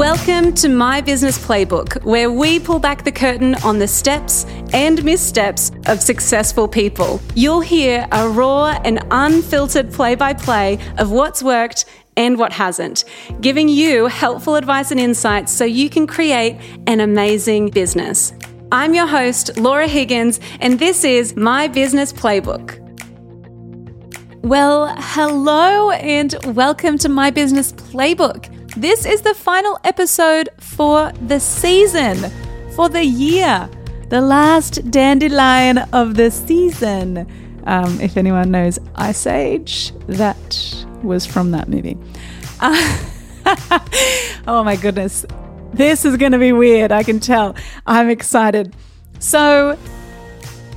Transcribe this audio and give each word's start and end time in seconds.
Welcome 0.00 0.54
to 0.54 0.70
My 0.70 1.02
Business 1.02 1.36
Playbook, 1.36 2.02
where 2.04 2.32
we 2.32 2.58
pull 2.58 2.78
back 2.78 3.04
the 3.04 3.12
curtain 3.12 3.54
on 3.56 3.78
the 3.78 3.86
steps 3.86 4.46
and 4.72 5.04
missteps 5.04 5.72
of 5.88 6.00
successful 6.00 6.66
people. 6.66 7.20
You'll 7.34 7.60
hear 7.60 8.08
a 8.10 8.26
raw 8.26 8.80
and 8.82 9.04
unfiltered 9.10 9.92
play 9.92 10.14
by 10.14 10.32
play 10.32 10.78
of 10.96 11.10
what's 11.10 11.42
worked 11.42 11.84
and 12.16 12.38
what 12.38 12.50
hasn't, 12.54 13.04
giving 13.42 13.68
you 13.68 14.06
helpful 14.06 14.54
advice 14.54 14.90
and 14.90 14.98
insights 14.98 15.52
so 15.52 15.66
you 15.66 15.90
can 15.90 16.06
create 16.06 16.58
an 16.86 17.00
amazing 17.00 17.68
business. 17.68 18.32
I'm 18.72 18.94
your 18.94 19.06
host, 19.06 19.58
Laura 19.58 19.86
Higgins, 19.86 20.40
and 20.60 20.78
this 20.78 21.04
is 21.04 21.36
My 21.36 21.68
Business 21.68 22.10
Playbook. 22.10 22.78
Well, 24.42 24.94
hello 24.96 25.90
and 25.90 26.34
welcome 26.56 26.96
to 26.96 27.10
My 27.10 27.30
Business 27.30 27.72
Playbook. 27.74 28.56
This 28.80 29.04
is 29.04 29.20
the 29.20 29.34
final 29.34 29.78
episode 29.84 30.48
for 30.58 31.12
the 31.26 31.38
season, 31.38 32.30
for 32.74 32.88
the 32.88 33.04
year, 33.04 33.68
the 34.08 34.22
last 34.22 34.90
dandelion 34.90 35.76
of 35.92 36.14
the 36.14 36.30
season. 36.30 37.26
Um, 37.64 38.00
if 38.00 38.16
anyone 38.16 38.50
knows 38.50 38.78
Ice 38.94 39.26
Age, 39.26 39.92
that 40.06 40.86
was 41.02 41.26
from 41.26 41.50
that 41.50 41.68
movie. 41.68 41.98
Uh, 42.58 42.98
oh 44.46 44.64
my 44.64 44.76
goodness. 44.76 45.26
This 45.74 46.06
is 46.06 46.16
going 46.16 46.32
to 46.32 46.38
be 46.38 46.52
weird, 46.52 46.90
I 46.90 47.02
can 47.02 47.20
tell. 47.20 47.56
I'm 47.86 48.08
excited. 48.08 48.74
So, 49.18 49.78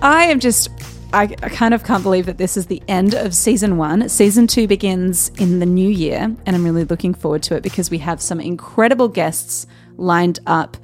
I 0.01 0.25
am 0.25 0.41
just 0.41 0.69
I, 1.13 1.23
I, 1.43 1.49
kind 1.49 1.75
of 1.75 1.83
can't 1.83 2.01
believe 2.01 2.25
that 2.25 2.39
this 2.39 2.57
is 2.57 2.65
the 2.65 2.81
end 2.87 3.13
of 3.13 3.35
season 3.35 3.77
one. 3.77 4.09
Season 4.09 4.47
two 4.47 4.67
begins 4.67 5.29
in 5.37 5.59
the 5.59 5.65
new 5.65 5.87
year, 5.87 6.35
and 6.45 6.55
I'm 6.55 6.63
really 6.65 6.85
looking 6.85 7.13
forward 7.13 7.43
to 7.43 7.55
it 7.55 7.61
because 7.61 7.91
we 7.91 7.99
have 7.99 8.19
some 8.19 8.39
incredible 8.39 9.07
guests 9.07 9.67
lined 9.95 10.39
up. 10.47 10.75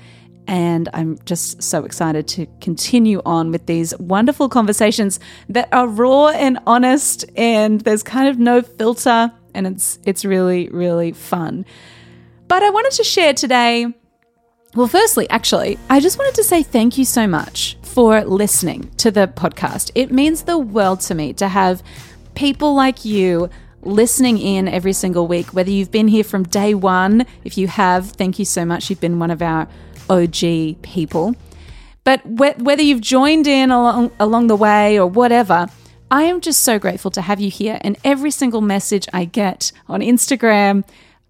And 0.47 0.87
I'm 0.93 1.17
just 1.25 1.61
so 1.61 1.83
excited 1.83 2.27
to 2.29 2.47
continue 2.61 3.21
on 3.25 3.51
with 3.51 3.65
these 3.65 3.97
wonderful 3.97 4.49
conversations 4.49 5.19
that 5.49 5.67
are 5.71 5.87
raw 5.87 6.27
and 6.27 6.59
honest, 6.67 7.25
and 7.35 7.81
there's 7.81 8.03
kind 8.03 8.27
of 8.27 8.37
no 8.37 8.61
filter, 8.61 9.31
and 9.55 9.65
it's 9.65 9.99
it's 10.05 10.23
really 10.25 10.69
really 10.69 11.11
fun. 11.11 11.65
But 12.47 12.61
I 12.61 12.69
wanted 12.69 12.91
to 12.93 13.03
share 13.03 13.33
today. 13.33 13.87
Well, 14.75 14.87
firstly, 14.87 15.27
actually, 15.31 15.79
I 15.89 15.99
just 15.99 16.19
wanted 16.19 16.35
to 16.35 16.43
say 16.43 16.61
thank 16.61 16.99
you 16.99 17.05
so 17.05 17.25
much 17.25 17.78
for 17.89 18.23
listening 18.23 18.89
to 18.97 19.09
the 19.09 19.27
podcast. 19.27 19.89
It 19.95 20.11
means 20.11 20.43
the 20.43 20.57
world 20.57 21.01
to 21.01 21.15
me 21.15 21.33
to 21.33 21.47
have 21.47 21.81
people 22.35 22.75
like 22.75 23.03
you 23.03 23.49
listening 23.81 24.37
in 24.37 24.67
every 24.67 24.93
single 24.93 25.27
week, 25.27 25.47
whether 25.47 25.71
you've 25.71 25.91
been 25.91 26.07
here 26.07 26.23
from 26.23 26.43
day 26.43 26.73
one. 26.75 27.25
If 27.43 27.57
you 27.57 27.67
have, 27.67 28.11
thank 28.11 28.37
you 28.37 28.45
so 28.45 28.63
much. 28.63 28.89
You've 28.89 29.01
been 29.01 29.17
one 29.17 29.31
of 29.31 29.41
our 29.41 29.67
OG 30.09 30.81
people. 30.83 31.35
But 32.03 32.25
whether 32.25 32.81
you've 32.81 33.01
joined 33.01 33.47
in 33.47 33.71
along, 33.71 34.11
along 34.19 34.47
the 34.47 34.55
way 34.55 34.99
or 34.99 35.07
whatever, 35.07 35.67
I 36.11 36.23
am 36.23 36.41
just 36.41 36.61
so 36.61 36.77
grateful 36.77 37.11
to 37.11 37.21
have 37.21 37.39
you 37.39 37.49
here. 37.49 37.79
And 37.81 37.97
every 38.03 38.31
single 38.31 38.61
message 38.61 39.07
I 39.13 39.25
get 39.25 39.71
on 39.87 40.01
Instagram 40.01 40.83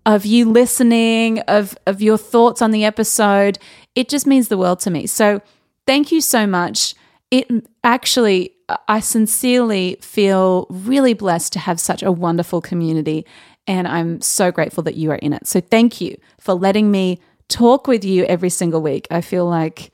of 0.06 0.26
you 0.26 0.50
listening, 0.50 1.40
of, 1.42 1.78
of 1.88 2.02
your 2.02 2.18
thoughts 2.18 2.62
on 2.62 2.72
the 2.72 2.84
episode, 2.84 3.60
it 3.96 4.10
just 4.10 4.28
means 4.28 4.50
the 4.50 4.58
world 4.58 4.82
to 4.82 4.92
me. 4.92 5.08
So 5.08 5.42
Thank 5.90 6.12
you 6.12 6.22
so 6.22 6.46
much. 6.46 6.94
It 7.32 7.48
actually, 7.84 8.54
I 8.88 9.00
sincerely 9.00 9.98
feel 10.02 10.68
really 10.70 11.16
blessed 11.16 11.52
to 11.54 11.60
have 11.60 11.80
such 11.80 12.04
a 12.04 12.12
wonderful 12.12 12.62
community. 12.62 13.26
And 13.66 13.88
I'm 13.88 14.22
so 14.22 14.52
grateful 14.52 14.84
that 14.84 14.98
you 14.98 15.10
are 15.10 15.16
in 15.16 15.34
it. 15.34 15.48
So 15.48 15.60
thank 15.60 16.00
you 16.00 16.16
for 16.40 16.54
letting 16.54 16.92
me 16.92 17.20
talk 17.48 17.88
with 17.88 18.06
you 18.06 18.24
every 18.26 18.52
single 18.52 18.84
week. 18.84 19.08
I 19.10 19.22
feel 19.22 19.48
like, 19.48 19.92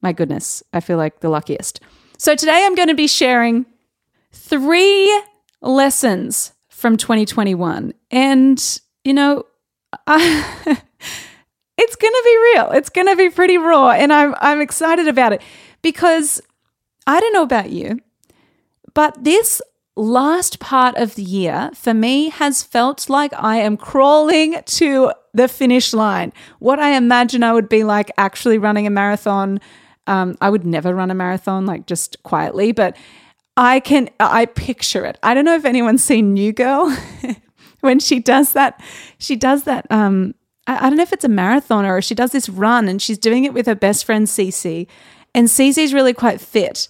my 0.00 0.14
goodness, 0.14 0.62
I 0.72 0.80
feel 0.80 0.96
like 0.96 1.20
the 1.20 1.28
luckiest. 1.28 1.80
So 2.16 2.34
today 2.34 2.64
I'm 2.64 2.74
going 2.74 2.88
to 2.88 2.94
be 2.94 3.06
sharing 3.06 3.66
three 4.32 5.22
lessons 5.60 6.54
from 6.70 6.96
2021. 6.96 7.92
And, 8.10 8.80
you 9.04 9.12
know, 9.12 9.44
I, 10.06 10.80
it's 11.78 11.96
going 11.96 12.12
to 12.12 12.22
be 12.24 12.38
real. 12.54 12.70
It's 12.72 12.90
going 12.90 13.06
to 13.06 13.16
be 13.16 13.30
pretty 13.30 13.56
raw 13.56 13.90
and 13.90 14.12
I'm 14.12 14.34
I'm 14.40 14.60
excited 14.60 15.08
about 15.08 15.32
it 15.32 15.42
because 15.80 16.42
I 17.06 17.20
don't 17.20 17.32
know 17.32 17.42
about 17.42 17.70
you, 17.70 18.00
but 18.94 19.24
this 19.24 19.62
last 19.96 20.60
part 20.60 20.96
of 20.96 21.14
the 21.16 21.22
year 21.22 21.70
for 21.74 21.92
me 21.92 22.28
has 22.28 22.62
felt 22.62 23.08
like 23.08 23.32
I 23.34 23.56
am 23.56 23.76
crawling 23.76 24.60
to 24.64 25.12
the 25.34 25.48
finish 25.48 25.92
line. 25.92 26.32
What 26.58 26.78
I 26.78 26.96
imagine 26.96 27.42
I 27.42 27.52
would 27.52 27.68
be 27.68 27.84
like 27.84 28.10
actually 28.18 28.58
running 28.58 28.86
a 28.86 28.90
marathon. 28.90 29.60
Um, 30.06 30.36
I 30.40 30.50
would 30.50 30.64
never 30.64 30.94
run 30.94 31.10
a 31.10 31.14
marathon 31.14 31.66
like 31.66 31.86
just 31.86 32.22
quietly, 32.22 32.72
but 32.72 32.96
I 33.56 33.80
can 33.80 34.08
I 34.20 34.46
picture 34.46 35.04
it. 35.04 35.18
I 35.22 35.34
don't 35.34 35.44
know 35.44 35.56
if 35.56 35.64
anyone's 35.64 36.02
seen 36.02 36.32
New 36.32 36.52
Girl 36.52 36.96
when 37.80 37.98
she 37.98 38.20
does 38.20 38.52
that. 38.52 38.80
She 39.18 39.36
does 39.36 39.64
that 39.64 39.86
um, 39.90 40.34
I, 40.68 40.86
I 40.86 40.88
don't 40.88 40.96
know 40.96 41.02
if 41.02 41.12
it's 41.12 41.24
a 41.24 41.28
marathoner 41.28 41.98
or 41.98 42.02
she 42.02 42.14
does 42.14 42.30
this 42.30 42.48
run 42.48 42.86
and 42.86 43.02
she's 43.02 43.18
doing 43.18 43.44
it 43.44 43.52
with 43.52 43.66
her 43.66 43.74
best 43.74 44.04
friend 44.04 44.26
Cece. 44.28 44.86
And 45.34 45.48
Cece's 45.48 45.92
really 45.92 46.12
quite 46.12 46.40
fit. 46.40 46.86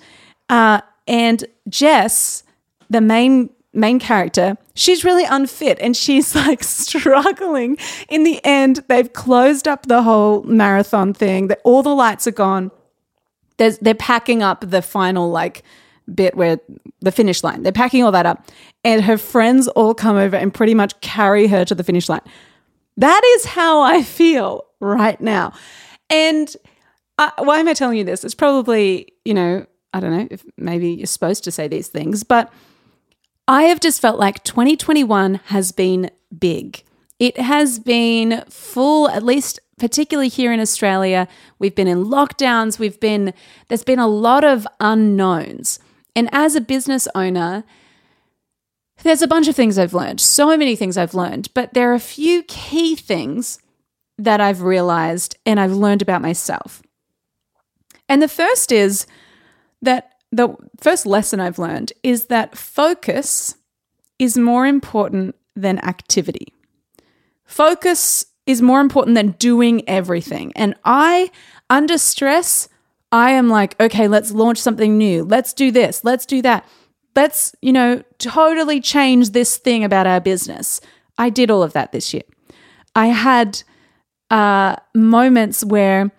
Uh, 0.50 0.82
and 1.06 1.46
Jess, 1.68 2.42
the 2.90 3.00
main 3.00 3.50
main 3.74 3.98
character, 3.98 4.56
she's 4.74 5.04
really 5.04 5.24
unfit 5.24 5.78
and 5.80 5.96
she's 5.96 6.34
like 6.46 6.64
struggling. 6.64 7.78
In 8.08 8.24
the 8.24 8.44
end, 8.44 8.84
they've 8.88 9.12
closed 9.12 9.68
up 9.68 9.86
the 9.86 10.02
whole 10.02 10.42
marathon 10.42 11.14
thing. 11.14 11.48
That 11.48 11.60
all 11.64 11.82
the 11.82 11.94
lights 11.94 12.26
are 12.26 12.32
gone. 12.32 12.70
There's, 13.56 13.78
they're 13.78 13.94
packing 13.94 14.42
up 14.42 14.64
the 14.68 14.82
final 14.82 15.30
like 15.30 15.62
bit 16.14 16.36
where 16.36 16.60
the 17.00 17.12
finish 17.12 17.42
line. 17.42 17.62
They're 17.62 17.72
packing 17.72 18.02
all 18.02 18.12
that 18.12 18.26
up, 18.26 18.46
and 18.84 19.02
her 19.02 19.18
friends 19.18 19.68
all 19.68 19.94
come 19.94 20.16
over 20.16 20.36
and 20.36 20.52
pretty 20.54 20.74
much 20.74 20.98
carry 21.00 21.46
her 21.48 21.64
to 21.64 21.74
the 21.74 21.84
finish 21.84 22.08
line. 22.08 22.22
That 22.98 23.22
is 23.36 23.44
how 23.47 23.81
I 23.81 24.03
feel 24.03 24.66
right 24.81 25.20
now. 25.20 25.53
And 26.10 26.54
uh, 27.16 27.31
why 27.38 27.60
am 27.60 27.69
I 27.69 27.75
telling 27.75 27.97
you 27.97 28.04
this? 28.04 28.25
It's 28.25 28.34
probably, 28.34 29.12
you 29.25 29.34
know, 29.34 29.66
I 29.92 30.00
don't 30.00 30.16
know 30.16 30.28
if 30.31 30.44
maybe 30.56 30.91
you're 30.91 31.06
supposed 31.06 31.44
to 31.44 31.53
say 31.53 31.69
these 31.69 31.88
things, 31.88 32.25
but 32.25 32.53
I 33.47 33.62
have 33.64 33.78
just 33.78 34.00
felt 34.00 34.19
like 34.19 34.42
2021 34.42 35.37
has 35.47 35.70
been 35.70 36.10
big. 36.37 36.82
It 37.20 37.38
has 37.38 37.78
been 37.78 38.42
full, 38.48 39.08
at 39.08 39.22
least 39.22 39.60
particularly 39.78 40.28
here 40.28 40.53
in 40.53 40.58
Australia. 40.58 41.28
We've 41.60 41.75
been 41.75 41.88
in 41.88 42.04
lockdowns, 42.04 42.81
we've 42.81 42.98
been, 42.98 43.32
there's 43.69 43.84
been 43.84 44.00
a 44.00 44.08
lot 44.08 44.42
of 44.42 44.66
unknowns. 44.81 45.78
And 46.16 46.28
as 46.32 46.56
a 46.56 46.60
business 46.60 47.06
owner, 47.14 47.62
there's 49.03 49.22
a 49.22 49.28
bunch 49.28 49.48
of 49.48 49.56
things 49.56 49.78
I've 49.78 49.94
learned, 49.94 50.20
so 50.20 50.56
many 50.56 50.76
things 50.76 50.97
I've 50.97 51.14
learned, 51.14 51.48
but 51.54 51.75
there 51.75 51.91
are 51.91 51.94
a 51.94 52.00
few 52.00 52.42
key 52.44 52.97
things 52.97 53.59
that 54.19 54.41
I've 54.41 54.62
realized 54.62 55.36
and 55.47 55.60
I've 55.60 55.72
learned 55.72 56.03
about 56.03 56.22
myself. 56.22 56.82
And 58.08 58.20
the 58.20 58.28
first 58.28 58.72
is 58.72 59.06
that 59.82 60.12
the 60.32 60.56
first 60.78 61.06
lesson 61.06 61.41
I've 61.41 61.58
learned 61.58 61.92
is 62.03 62.26
that 62.26 62.56
focus 62.56 63.54
is 64.19 64.37
more 64.37 64.66
important 64.66 65.37
than 65.54 65.78
activity. 65.78 66.53
Focus 67.44 68.26
is 68.47 68.60
more 68.60 68.81
important 68.81 69.14
than 69.14 69.32
doing 69.32 69.88
everything. 69.88 70.53
And 70.56 70.75
I, 70.84 71.31
under 71.70 71.98
stress, 71.98 72.69
I 73.12 73.31
am 73.31 73.48
like, 73.48 73.78
okay, 73.81 74.08
let's 74.08 74.32
launch 74.32 74.58
something 74.58 74.98
new. 74.98 75.22
Let's 75.22 75.53
do 75.53 75.70
this. 75.70 76.04
Let's 76.04 76.26
do 76.26 76.42
that 76.42 76.66
let's, 77.18 77.52
you 77.60 77.72
know, 77.72 78.00
totally 78.18 78.80
change 78.80 79.30
this 79.30 79.56
thing 79.56 79.82
about 79.82 80.06
our 80.06 80.20
business. 80.20 80.81
I 81.19 81.31
did 81.31 81.50
all 81.50 81.64
of 81.64 81.72
that 81.72 81.90
this 81.90 82.14
year. 82.14 82.22
I 82.94 83.08
had 83.08 83.60
uh, 84.31 84.76
moments 84.94 85.64
where 85.64 86.12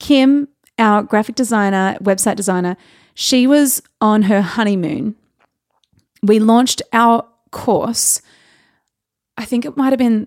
Kim, 0.00 0.48
our 0.76 1.04
graphic 1.04 1.36
designer, 1.36 1.96
website 2.02 2.34
designer, 2.34 2.76
she 3.14 3.46
was 3.46 3.80
on 4.00 4.22
her 4.22 4.42
honeymoon. 4.42 5.14
We 6.20 6.40
launched 6.40 6.82
our 6.92 7.24
course. 7.52 8.20
I 9.38 9.44
think 9.44 9.64
it 9.64 9.76
might 9.76 9.92
have 9.92 10.00
been 10.00 10.26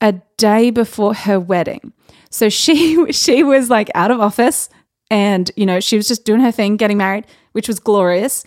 a 0.00 0.14
day 0.38 0.70
before 0.70 1.12
her 1.12 1.38
wedding. 1.38 1.92
So 2.30 2.48
she 2.48 3.12
she 3.24 3.42
was 3.42 3.68
like 3.68 3.90
out 3.94 4.10
of 4.10 4.18
office 4.18 4.70
and 5.10 5.50
you 5.56 5.66
know, 5.66 5.78
she 5.80 5.96
was 5.96 6.08
just 6.08 6.24
doing 6.24 6.40
her 6.40 6.52
thing, 6.52 6.78
getting 6.78 6.96
married, 6.96 7.26
which 7.52 7.68
was 7.68 7.78
glorious. 7.80 8.44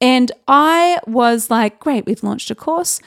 And 0.00 0.32
I 0.48 0.98
was 1.06 1.50
like, 1.50 1.80
great, 1.80 2.06
we've 2.06 2.22
launched 2.22 2.50
a 2.50 2.54
course. 2.54 3.00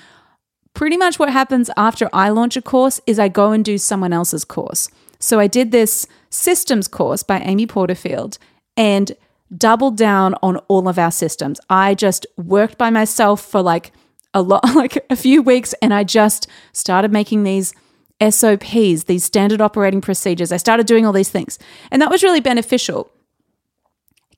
Pretty 0.74 0.98
much 0.98 1.20
what 1.20 1.30
happens 1.30 1.70
after 1.76 2.10
I 2.14 2.30
launch 2.30 2.56
a 2.56 2.62
course 2.62 3.02
is 3.08 3.20
I 3.20 3.28
go 3.30 3.52
and 3.52 3.66
do 3.66 3.78
someone 3.78 4.14
else's 4.14 4.46
course. 4.46 4.90
So 5.20 5.40
I 5.40 5.48
did 5.48 5.72
this 5.72 6.08
systems 6.30 6.88
course 6.88 7.24
by 7.24 7.40
Amy 7.40 7.66
Porterfield 7.66 8.38
and 8.76 9.14
doubled 9.56 9.98
down 9.98 10.36
on 10.44 10.58
all 10.68 10.88
of 10.88 11.00
our 11.00 11.12
systems. 11.12 11.60
I 11.70 11.96
just 11.96 12.26
worked 12.38 12.78
by 12.78 12.90
myself 12.90 13.42
for 13.42 13.62
like 13.62 13.92
a 14.34 14.42
lot 14.42 14.64
like 14.76 15.04
a 15.10 15.16
few 15.16 15.42
weeks 15.42 15.74
and 15.82 15.94
I 15.94 16.04
just 16.04 16.48
started 16.74 17.12
making 17.12 17.44
these 17.44 17.74
SOPs, 18.22 19.04
these 19.04 19.24
standard 19.24 19.62
operating 19.62 20.02
procedures. 20.02 20.52
I 20.52 20.58
started 20.58 20.86
doing 20.88 21.06
all 21.06 21.14
these 21.14 21.30
things. 21.30 21.60
And 21.92 22.02
that 22.02 22.10
was 22.10 22.24
really 22.24 22.42
beneficial. 22.42 23.12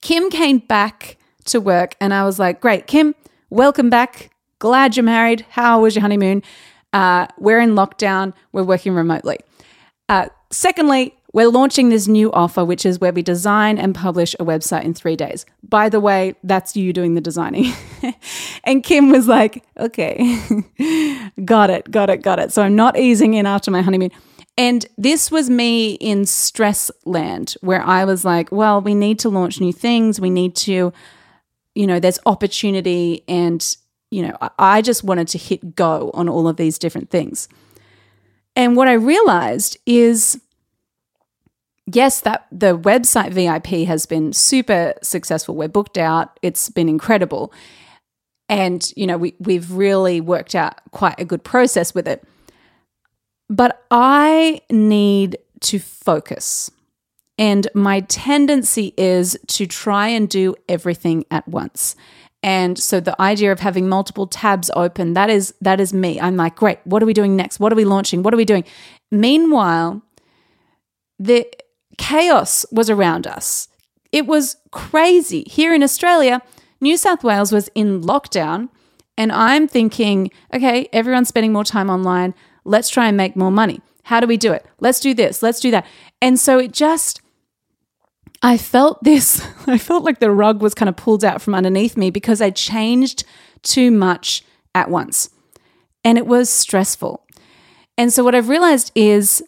Kim 0.01 0.29
came 0.29 0.59
back 0.59 1.17
to 1.45 1.59
work 1.59 1.95
and 1.99 2.13
I 2.13 2.23
was 2.23 2.39
like, 2.39 2.61
great, 2.61 2.87
Kim, 2.87 3.15
welcome 3.49 3.89
back. 3.89 4.31
Glad 4.59 4.97
you're 4.97 5.03
married. 5.03 5.45
How 5.49 5.81
was 5.81 5.95
your 5.95 6.01
honeymoon? 6.01 6.43
Uh, 6.91 7.27
we're 7.37 7.59
in 7.59 7.71
lockdown. 7.71 8.33
We're 8.51 8.63
working 8.63 8.93
remotely. 8.93 9.37
Uh, 10.09 10.27
secondly, 10.51 11.15
we're 11.31 11.49
launching 11.49 11.89
this 11.89 12.07
new 12.07 12.31
offer, 12.31 12.65
which 12.65 12.85
is 12.85 12.99
where 12.99 13.13
we 13.13 13.21
design 13.21 13.77
and 13.77 13.93
publish 13.93 14.33
a 14.39 14.43
website 14.43 14.83
in 14.83 14.95
three 14.95 15.15
days. 15.15 15.45
By 15.61 15.87
the 15.89 15.99
way, 15.99 16.35
that's 16.43 16.75
you 16.75 16.91
doing 16.91 17.13
the 17.13 17.21
designing. 17.21 17.71
and 18.63 18.83
Kim 18.83 19.11
was 19.11 19.27
like, 19.27 19.63
okay, 19.77 20.39
got 21.45 21.69
it, 21.69 21.91
got 21.91 22.09
it, 22.09 22.23
got 22.23 22.39
it. 22.39 22.51
So 22.51 22.63
I'm 22.63 22.75
not 22.75 22.97
easing 22.97 23.35
in 23.35 23.45
after 23.45 23.69
my 23.69 23.81
honeymoon. 23.83 24.11
And 24.57 24.85
this 24.97 25.31
was 25.31 25.49
me 25.49 25.93
in 25.93 26.25
stress 26.25 26.89
land 27.05 27.53
where 27.61 27.81
I 27.81 28.05
was 28.05 28.25
like, 28.25 28.51
well, 28.51 28.81
we 28.81 28.95
need 28.95 29.19
to 29.19 29.29
launch 29.29 29.61
new 29.61 29.71
things. 29.71 30.19
We 30.19 30.29
need 30.29 30.55
to, 30.57 30.91
you 31.79 31.87
know, 31.87 31.97
there's 31.97 32.19
opportunity. 32.25 33.23
And, 33.29 33.65
you 34.11 34.21
know, 34.21 34.37
I 34.59 34.81
just 34.81 35.01
wanted 35.05 35.29
to 35.29 35.37
hit 35.37 35.75
go 35.75 36.11
on 36.13 36.27
all 36.27 36.49
of 36.49 36.57
these 36.57 36.77
different 36.77 37.09
things. 37.09 37.47
And 38.53 38.75
what 38.75 38.89
I 38.89 38.93
realized 38.93 39.77
is 39.85 40.41
yes, 41.85 42.19
that 42.21 42.47
the 42.51 42.77
website 42.77 43.31
VIP 43.31 43.87
has 43.87 44.05
been 44.05 44.33
super 44.33 44.93
successful. 45.01 45.55
We're 45.55 45.69
booked 45.69 45.97
out. 45.97 46.37
It's 46.41 46.69
been 46.69 46.89
incredible. 46.89 47.53
And, 48.49 48.91
you 48.97 49.07
know, 49.07 49.17
we, 49.17 49.35
we've 49.39 49.71
really 49.71 50.19
worked 50.19 50.55
out 50.55 50.81
quite 50.91 51.17
a 51.17 51.23
good 51.23 51.45
process 51.45 51.95
with 51.95 52.09
it. 52.09 52.25
But 53.49 53.85
I 53.89 54.59
need 54.69 55.37
to 55.61 55.79
focus. 55.79 56.69
And 57.39 57.69
my 57.73 58.01
tendency 58.01 58.93
is 58.97 59.39
to 59.47 59.65
try 59.65 60.09
and 60.09 60.29
do 60.29 60.55
everything 60.67 61.25
at 61.31 61.47
once. 61.47 61.95
And 62.43 62.77
so 62.77 62.99
the 62.99 63.19
idea 63.19 63.51
of 63.51 63.61
having 63.61 63.89
multiple 63.89 64.27
tabs 64.27 64.69
open, 64.75 65.13
that 65.13 65.29
is 65.29 65.53
that 65.61 65.79
is 65.79 65.93
me. 65.93 66.19
I'm 66.19 66.35
like, 66.35 66.55
great, 66.55 66.79
what 66.83 67.01
are 67.01 67.05
we 67.05 67.13
doing 67.13 67.35
next? 67.35 67.59
What 67.59 67.73
are 67.73 67.77
we 67.77 67.85
launching? 67.85 68.23
What 68.23 68.33
are 68.33 68.37
we 68.37 68.45
doing? 68.45 68.65
Meanwhile, 69.09 70.01
the 71.17 71.47
chaos 71.97 72.65
was 72.71 72.89
around 72.89 73.25
us. 73.25 73.69
It 74.11 74.25
was 74.25 74.57
crazy. 74.71 75.43
Here 75.47 75.73
in 75.73 75.83
Australia, 75.83 76.41
New 76.81 76.97
South 76.97 77.23
Wales 77.23 77.51
was 77.51 77.69
in 77.75 78.01
lockdown, 78.01 78.69
and 79.17 79.31
I'm 79.31 79.67
thinking, 79.67 80.31
okay, 80.53 80.89
everyone's 80.93 81.27
spending 81.29 81.53
more 81.53 81.65
time 81.65 81.89
online. 81.89 82.33
Let's 82.63 82.89
try 82.89 83.07
and 83.07 83.17
make 83.17 83.35
more 83.35 83.51
money. 83.51 83.81
How 84.03 84.19
do 84.19 84.27
we 84.27 84.37
do 84.37 84.51
it? 84.51 84.65
Let's 84.79 84.99
do 84.99 85.13
this, 85.13 85.43
let's 85.43 85.59
do 85.59 85.71
that. 85.71 85.85
And 86.21 86.39
so 86.39 86.57
it 86.57 86.71
just, 86.71 87.21
I 88.41 88.57
felt 88.57 89.03
this, 89.03 89.45
I 89.67 89.77
felt 89.77 90.03
like 90.03 90.19
the 90.19 90.31
rug 90.31 90.61
was 90.61 90.73
kind 90.73 90.89
of 90.89 90.95
pulled 90.95 91.23
out 91.23 91.41
from 91.41 91.55
underneath 91.55 91.97
me 91.97 92.09
because 92.09 92.41
I 92.41 92.49
changed 92.49 93.23
too 93.61 93.91
much 93.91 94.43
at 94.73 94.89
once. 94.89 95.29
And 96.03 96.17
it 96.17 96.25
was 96.25 96.49
stressful. 96.49 97.25
And 97.97 98.13
so 98.13 98.23
what 98.23 98.35
I've 98.35 98.49
realized 98.49 98.91
is 98.95 99.43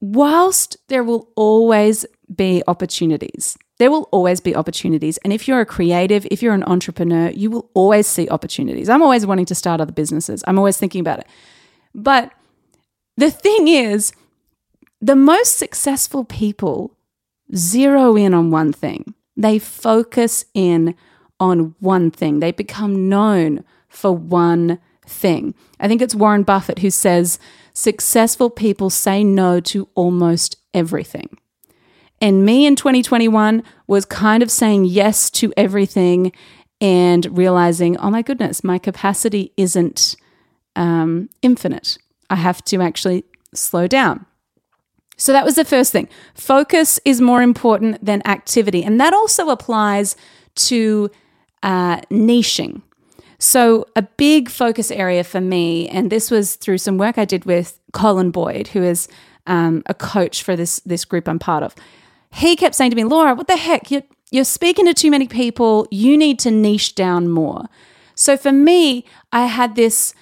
whilst 0.00 0.76
there 0.88 1.04
will 1.04 1.28
always 1.36 2.06
be 2.34 2.62
opportunities, 2.66 3.58
there 3.78 3.90
will 3.90 4.08
always 4.10 4.40
be 4.40 4.56
opportunities. 4.56 5.18
And 5.18 5.32
if 5.32 5.46
you're 5.46 5.60
a 5.60 5.66
creative, 5.66 6.26
if 6.30 6.42
you're 6.42 6.54
an 6.54 6.64
entrepreneur, 6.64 7.30
you 7.30 7.50
will 7.50 7.70
always 7.74 8.06
see 8.06 8.28
opportunities. 8.28 8.88
I'm 8.88 9.02
always 9.02 9.26
wanting 9.26 9.46
to 9.46 9.54
start 9.54 9.80
other 9.80 9.92
businesses, 9.92 10.42
I'm 10.46 10.58
always 10.58 10.78
thinking 10.78 11.00
about 11.00 11.20
it. 11.20 11.26
But 11.94 12.32
the 13.16 13.30
thing 13.30 13.68
is, 13.68 14.12
the 15.00 15.16
most 15.16 15.58
successful 15.58 16.24
people 16.24 16.96
zero 17.54 18.16
in 18.16 18.34
on 18.34 18.50
one 18.50 18.72
thing, 18.72 19.14
they 19.36 19.58
focus 19.58 20.44
in 20.54 20.94
on 21.40 21.74
one 21.80 22.10
thing, 22.10 22.40
they 22.40 22.52
become 22.52 23.08
known 23.08 23.64
for 23.88 24.12
one 24.12 24.78
thing. 25.06 25.54
I 25.80 25.88
think 25.88 26.02
it's 26.02 26.14
Warren 26.14 26.42
Buffett 26.42 26.80
who 26.80 26.90
says, 26.90 27.38
successful 27.72 28.50
people 28.50 28.90
say 28.90 29.22
no 29.22 29.60
to 29.60 29.88
almost 29.94 30.56
everything. 30.74 31.38
And 32.20 32.44
me 32.44 32.66
in 32.66 32.74
2021 32.74 33.62
was 33.86 34.04
kind 34.04 34.42
of 34.42 34.50
saying 34.50 34.86
yes 34.86 35.30
to 35.30 35.52
everything 35.56 36.32
and 36.80 37.36
realizing, 37.36 37.96
oh 37.98 38.10
my 38.10 38.22
goodness, 38.22 38.64
my 38.64 38.78
capacity 38.78 39.52
isn't 39.56 40.16
um, 40.76 41.28
infinite. 41.42 41.98
I 42.30 42.36
have 42.36 42.64
to 42.66 42.80
actually 42.80 43.24
slow 43.54 43.86
down. 43.86 44.26
So 45.18 45.32
that 45.32 45.44
was 45.44 45.56
the 45.56 45.64
first 45.64 45.92
thing. 45.92 46.08
Focus 46.34 46.98
is 47.04 47.20
more 47.20 47.42
important 47.42 48.02
than 48.02 48.26
activity. 48.26 48.82
And 48.82 48.98
that 49.00 49.12
also 49.12 49.50
applies 49.50 50.16
to 50.54 51.10
uh, 51.62 52.00
niching. 52.10 52.82
So, 53.40 53.86
a 53.94 54.02
big 54.02 54.48
focus 54.48 54.90
area 54.90 55.22
for 55.22 55.40
me, 55.40 55.88
and 55.88 56.10
this 56.10 56.28
was 56.28 56.56
through 56.56 56.78
some 56.78 56.98
work 56.98 57.18
I 57.18 57.24
did 57.24 57.44
with 57.44 57.78
Colin 57.92 58.32
Boyd, 58.32 58.66
who 58.68 58.82
is 58.82 59.06
um, 59.46 59.84
a 59.86 59.94
coach 59.94 60.42
for 60.42 60.56
this 60.56 60.80
this 60.80 61.04
group 61.04 61.28
I'm 61.28 61.38
part 61.38 61.62
of. 61.62 61.76
He 62.32 62.56
kept 62.56 62.74
saying 62.74 62.90
to 62.90 62.96
me, 62.96 63.04
"Laura, 63.04 63.36
what 63.36 63.46
the 63.46 63.56
heck? 63.56 63.92
You're, 63.92 64.02
you're 64.32 64.44
speaking 64.44 64.86
to 64.86 64.94
too 64.94 65.12
many 65.12 65.28
people. 65.28 65.86
You 65.92 66.18
need 66.18 66.40
to 66.40 66.50
niche 66.50 66.96
down 66.96 67.28
more." 67.28 67.66
So 68.16 68.36
for 68.36 68.50
me, 68.50 69.04
I 69.32 69.46
had 69.46 69.76
this 69.76 70.14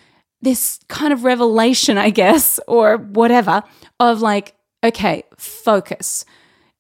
this 0.43 0.79
kind 0.89 1.13
of 1.13 1.25
revelation, 1.25 1.97
I 1.97 2.11
guess, 2.11 2.61
or 2.69 2.99
whatever, 2.99 3.63
of 3.99 4.21
like, 4.21 4.55
okay, 4.87 5.25
focus. 5.37 6.25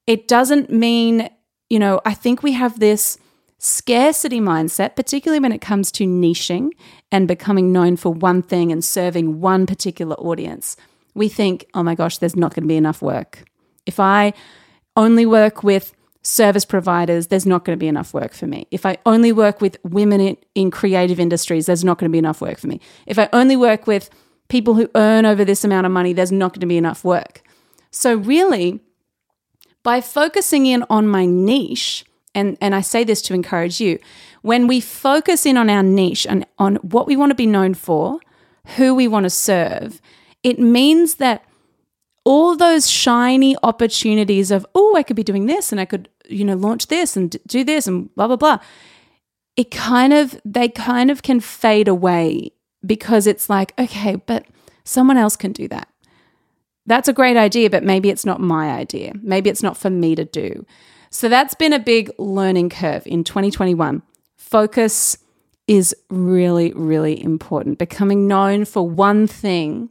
It 0.06 0.28
doesn't 0.28 0.70
mean, 0.70 1.28
you 1.68 1.78
know, 1.78 2.00
I 2.04 2.14
think 2.14 2.42
we 2.42 2.52
have 2.52 2.78
this 2.78 3.18
scarcity 3.58 4.40
mindset, 4.40 4.96
particularly 4.96 5.40
when 5.40 5.52
it 5.52 5.60
comes 5.60 5.90
to 5.92 6.04
niching 6.04 6.70
and 7.10 7.26
becoming 7.26 7.72
known 7.72 7.96
for 7.96 8.12
one 8.12 8.42
thing 8.42 8.70
and 8.70 8.84
serving 8.84 9.40
one 9.40 9.66
particular 9.66 10.14
audience, 10.16 10.76
we 11.14 11.28
think, 11.28 11.66
oh 11.74 11.82
my 11.82 11.94
gosh, 11.94 12.18
there's 12.18 12.36
not 12.36 12.54
going 12.54 12.64
to 12.64 12.68
be 12.68 12.76
enough 12.76 13.02
work. 13.02 13.44
If 13.86 13.98
I 13.98 14.34
only 14.96 15.26
work 15.26 15.62
with 15.62 15.94
service 16.22 16.64
providers, 16.64 17.28
there's 17.28 17.46
not 17.46 17.64
going 17.64 17.76
to 17.76 17.80
be 17.80 17.88
enough 17.88 18.12
work 18.12 18.34
for 18.34 18.46
me. 18.46 18.66
If 18.70 18.84
I 18.84 18.98
only 19.06 19.32
work 19.32 19.60
with 19.60 19.78
women 19.84 20.20
in, 20.20 20.36
in 20.54 20.70
creative 20.70 21.20
industries, 21.20 21.66
there's 21.66 21.84
not 21.84 21.98
going 21.98 22.10
to 22.10 22.12
be 22.12 22.18
enough 22.18 22.40
work 22.40 22.58
for 22.58 22.66
me. 22.66 22.80
If 23.06 23.18
I 23.18 23.28
only 23.32 23.56
work 23.56 23.86
with 23.86 24.10
people 24.48 24.74
who 24.74 24.90
earn 24.94 25.24
over 25.24 25.44
this 25.44 25.64
amount 25.64 25.86
of 25.86 25.92
money, 25.92 26.12
there's 26.12 26.32
not 26.32 26.52
going 26.52 26.60
to 26.60 26.66
be 26.66 26.76
enough 26.76 27.04
work. 27.04 27.42
So, 27.96 28.14
really, 28.14 28.80
by 29.82 30.02
focusing 30.02 30.66
in 30.66 30.84
on 30.90 31.08
my 31.08 31.24
niche, 31.24 32.04
and, 32.34 32.58
and 32.60 32.74
I 32.74 32.82
say 32.82 33.04
this 33.04 33.22
to 33.22 33.32
encourage 33.32 33.80
you, 33.80 33.98
when 34.42 34.66
we 34.66 34.82
focus 34.82 35.46
in 35.46 35.56
on 35.56 35.70
our 35.70 35.82
niche 35.82 36.26
and 36.28 36.44
on 36.58 36.76
what 36.76 37.06
we 37.06 37.16
want 37.16 37.30
to 37.30 37.34
be 37.34 37.46
known 37.46 37.72
for, 37.72 38.20
who 38.76 38.94
we 38.94 39.08
want 39.08 39.24
to 39.24 39.30
serve, 39.30 40.02
it 40.42 40.58
means 40.58 41.14
that 41.14 41.46
all 42.22 42.54
those 42.54 42.90
shiny 42.90 43.56
opportunities 43.62 44.50
of, 44.50 44.66
oh, 44.74 44.94
I 44.94 45.02
could 45.02 45.16
be 45.16 45.24
doing 45.24 45.46
this 45.46 45.72
and 45.72 45.80
I 45.80 45.86
could, 45.86 46.10
you 46.28 46.44
know, 46.44 46.54
launch 46.54 46.88
this 46.88 47.16
and 47.16 47.34
do 47.46 47.64
this 47.64 47.86
and 47.86 48.14
blah, 48.14 48.26
blah, 48.26 48.36
blah. 48.36 48.58
It 49.56 49.70
kind 49.70 50.12
of, 50.12 50.38
they 50.44 50.68
kind 50.68 51.10
of 51.10 51.22
can 51.22 51.40
fade 51.40 51.88
away 51.88 52.50
because 52.84 53.26
it's 53.26 53.48
like, 53.48 53.72
okay, 53.78 54.16
but 54.16 54.44
someone 54.84 55.16
else 55.16 55.34
can 55.34 55.52
do 55.52 55.66
that. 55.68 55.88
That's 56.86 57.08
a 57.08 57.12
great 57.12 57.36
idea, 57.36 57.68
but 57.68 57.82
maybe 57.82 58.10
it's 58.10 58.24
not 58.24 58.40
my 58.40 58.70
idea. 58.70 59.12
Maybe 59.22 59.50
it's 59.50 59.62
not 59.62 59.76
for 59.76 59.90
me 59.90 60.14
to 60.14 60.24
do. 60.24 60.64
So 61.10 61.28
that's 61.28 61.54
been 61.54 61.72
a 61.72 61.78
big 61.78 62.10
learning 62.18 62.70
curve 62.70 63.06
in 63.06 63.24
2021. 63.24 64.02
Focus 64.36 65.18
is 65.66 65.94
really, 66.10 66.72
really 66.74 67.22
important. 67.22 67.78
Becoming 67.78 68.28
known 68.28 68.64
for 68.64 68.88
one 68.88 69.26
thing 69.26 69.90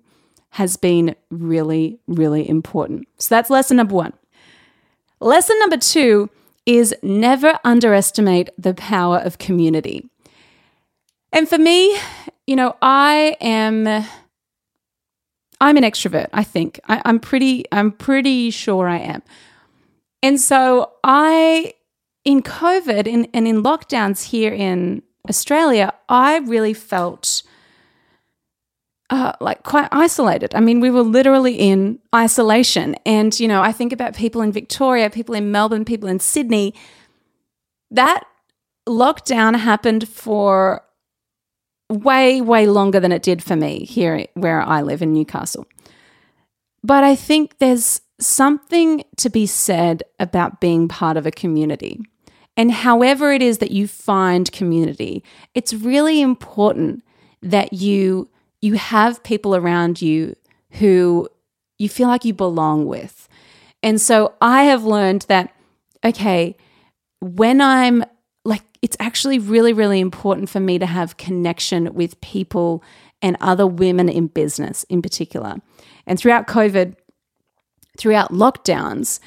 has 0.51 0.77
been 0.77 1.15
really, 1.29 1.99
really 2.07 2.47
important. 2.47 3.07
So 3.17 3.35
that's 3.35 3.49
lesson 3.49 3.77
number 3.77 3.95
one. 3.95 4.13
Lesson 5.19 5.57
number 5.59 5.77
two 5.77 6.29
is 6.65 6.95
never 7.03 7.59
underestimate 7.63 8.49
the 8.57 8.73
power 8.73 9.17
of 9.17 9.37
community. 9.37 10.09
And 11.33 11.49
for 11.49 11.57
me, 11.57 11.97
you 12.47 12.55
know, 12.55 12.75
I 12.81 13.35
am 13.41 14.05
I'm 15.65 15.77
an 15.77 15.83
extrovert, 15.83 16.27
I 16.31 16.43
think. 16.43 16.79
I, 16.87 17.01
am 17.05 17.19
pretty 17.19 17.65
I'm 17.71 17.91
pretty 17.91 18.51
sure 18.51 18.87
I 18.87 18.99
am. 18.99 19.23
And 20.21 20.39
so 20.39 20.91
I, 21.03 21.73
in 22.23 22.43
COVID 22.43 23.07
in, 23.07 23.27
and 23.33 23.47
in 23.47 23.63
lockdowns 23.63 24.25
here 24.25 24.53
in 24.53 25.01
Australia, 25.27 25.91
I 26.07 26.37
really 26.37 26.75
felt 26.75 27.41
uh, 29.09 29.33
like 29.41 29.63
quite 29.63 29.89
isolated. 29.91 30.53
I 30.53 30.59
mean, 30.59 30.81
we 30.81 30.91
were 30.91 31.01
literally 31.01 31.55
in 31.55 31.97
isolation. 32.13 32.95
And, 33.03 33.39
you 33.39 33.47
know, 33.47 33.63
I 33.63 33.71
think 33.71 33.91
about 33.91 34.15
people 34.15 34.41
in 34.41 34.51
Victoria, 34.51 35.09
people 35.09 35.33
in 35.33 35.51
Melbourne, 35.51 35.83
people 35.83 36.07
in 36.07 36.19
Sydney. 36.19 36.75
That 37.89 38.23
lockdown 38.87 39.57
happened 39.57 40.07
for 40.07 40.83
way, 41.89 42.41
way 42.41 42.67
longer 42.67 42.99
than 42.99 43.11
it 43.11 43.23
did 43.23 43.43
for 43.43 43.55
me 43.55 43.85
here 43.85 44.25
where 44.33 44.61
I 44.61 44.81
live 44.81 45.01
in 45.01 45.13
Newcastle. 45.13 45.67
But 46.83 47.03
I 47.03 47.15
think 47.15 47.57
there's 47.57 48.01
something 48.19 49.03
to 49.17 49.29
be 49.29 49.45
said 49.45 50.03
about 50.19 50.61
being 50.61 50.87
part 50.87 51.17
of 51.17 51.25
a 51.25 51.31
community. 51.31 51.99
And 52.57 52.71
however 52.71 53.31
it 53.31 53.41
is 53.41 53.57
that 53.57 53.71
you 53.71 53.87
find 53.87 54.51
community, 54.51 55.23
it's 55.53 55.73
really 55.73 56.21
important 56.21 57.03
that 57.41 57.73
you 57.73 58.29
you 58.61 58.75
have 58.75 59.21
people 59.23 59.55
around 59.55 60.01
you 60.01 60.35
who 60.71 61.27
you 61.77 61.89
feel 61.89 62.07
like 62.07 62.25
you 62.25 62.33
belong 62.33 62.85
with. 62.85 63.27
And 63.83 64.01
so 64.01 64.33
I 64.41 64.63
have 64.63 64.85
learned 64.85 65.23
that 65.27 65.53
okay, 66.03 66.55
when 67.19 67.61
I'm 67.61 68.03
it's 68.85 68.95
actually 68.99 69.39
really 69.39 69.73
really 69.73 69.99
important 69.99 70.47
for 70.47 70.59
me 70.59 70.77
to 70.77 70.85
have 70.85 71.17
connection 71.17 71.91
with 71.95 72.21
people 72.21 72.83
and 73.19 73.35
other 73.41 73.65
women 73.65 74.07
in 74.07 74.27
business 74.27 74.83
in 74.83 75.01
particular. 75.01 75.55
And 76.05 76.19
throughout 76.19 76.45
COVID, 76.45 76.95
throughout 77.97 78.31
lockdowns, 78.31 79.19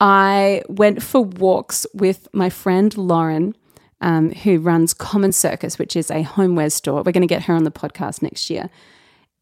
I 0.00 0.62
went 0.68 1.02
for 1.02 1.22
walks 1.22 1.86
with 1.92 2.26
my 2.32 2.48
friend 2.48 2.96
Lauren, 2.96 3.54
um, 4.00 4.30
who 4.30 4.58
runs 4.58 4.94
Common 4.94 5.32
Circus, 5.32 5.78
which 5.78 5.96
is 5.96 6.10
a 6.10 6.22
homeware 6.22 6.70
store. 6.70 7.02
We're 7.02 7.12
going 7.12 7.28
to 7.28 7.34
get 7.34 7.42
her 7.42 7.54
on 7.54 7.64
the 7.64 7.70
podcast 7.70 8.22
next 8.22 8.48
year. 8.48 8.70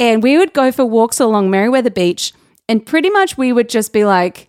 And 0.01 0.25
we 0.25 0.37
would 0.37 0.53
go 0.53 0.73
for 0.73 0.85
walks 0.85 1.21
along 1.21 1.51
Merewether 1.51 1.95
Beach, 1.95 2.33
and 2.69 2.85
pretty 2.85 3.11
much 3.11 3.39
we 3.39 3.53
would 3.53 3.69
just 3.69 3.93
be 3.93 4.05
like, 4.05 4.49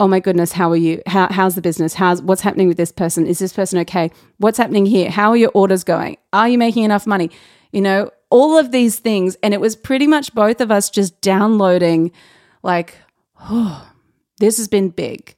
oh 0.00 0.06
my 0.08 0.20
goodness, 0.20 0.52
how 0.52 0.70
are 0.70 0.76
you? 0.76 1.02
How, 1.06 1.28
how's 1.30 1.54
the 1.54 1.62
business? 1.62 1.94
How's 1.94 2.22
what's 2.22 2.42
happening 2.42 2.68
with 2.68 2.76
this 2.76 2.92
person? 2.92 3.26
Is 3.26 3.38
this 3.38 3.52
person 3.52 3.78
okay? 3.80 4.10
What's 4.38 4.58
happening 4.58 4.86
here? 4.86 5.10
How 5.10 5.30
are 5.30 5.36
your 5.36 5.50
orders 5.54 5.84
going? 5.84 6.18
Are 6.32 6.48
you 6.48 6.58
making 6.58 6.84
enough 6.84 7.06
money? 7.06 7.30
You 7.72 7.80
know, 7.80 8.10
all 8.30 8.56
of 8.56 8.70
these 8.70 8.98
things. 8.98 9.36
And 9.42 9.54
it 9.54 9.60
was 9.60 9.76
pretty 9.76 10.06
much 10.06 10.34
both 10.34 10.60
of 10.60 10.70
us 10.70 10.90
just 10.90 11.20
downloading, 11.20 12.12
like, 12.62 12.96
oh, 13.40 13.90
this 14.38 14.56
has 14.58 14.68
been 14.68 14.90
big. 14.90 15.34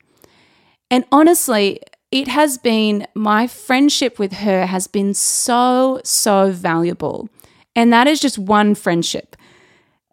And 0.90 1.04
honestly, 1.10 1.80
it 2.10 2.28
has 2.28 2.58
been 2.58 3.06
my 3.14 3.46
friendship 3.46 4.18
with 4.18 4.32
her 4.34 4.66
has 4.66 4.86
been 4.86 5.14
so, 5.14 6.00
so 6.04 6.50
valuable. 6.50 7.28
And 7.76 7.92
that 7.92 8.08
is 8.08 8.20
just 8.20 8.38
one 8.38 8.74
friendship. 8.74 9.36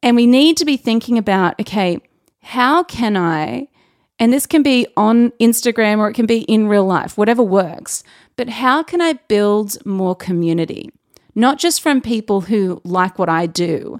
And 0.04 0.16
we 0.16 0.28
need 0.28 0.58
to 0.58 0.66
be 0.66 0.78
thinking 0.78 1.18
about 1.18 1.60
okay, 1.60 2.00
how 2.42 2.84
can 2.84 3.18
I, 3.18 3.68
and 4.20 4.34
this 4.34 4.46
can 4.46 4.64
be 4.64 4.88
on 4.98 5.32
Instagram 5.40 6.00
or 6.00 6.10
it 6.10 6.14
can 6.14 6.26
be 6.26 6.40
in 6.42 6.68
real 6.68 6.86
life, 6.86 7.18
whatever 7.18 7.44
works, 7.44 8.04
but 8.36 8.50
how 8.50 8.84
can 8.84 9.02
I 9.02 9.14
build 9.14 9.86
more 9.86 10.16
community? 10.16 10.92
Not 11.36 11.60
just 11.60 11.82
from 11.82 12.02
people 12.02 12.42
who 12.42 12.82
like 12.84 13.20
what 13.20 13.30
I 13.30 13.46
do, 13.46 14.00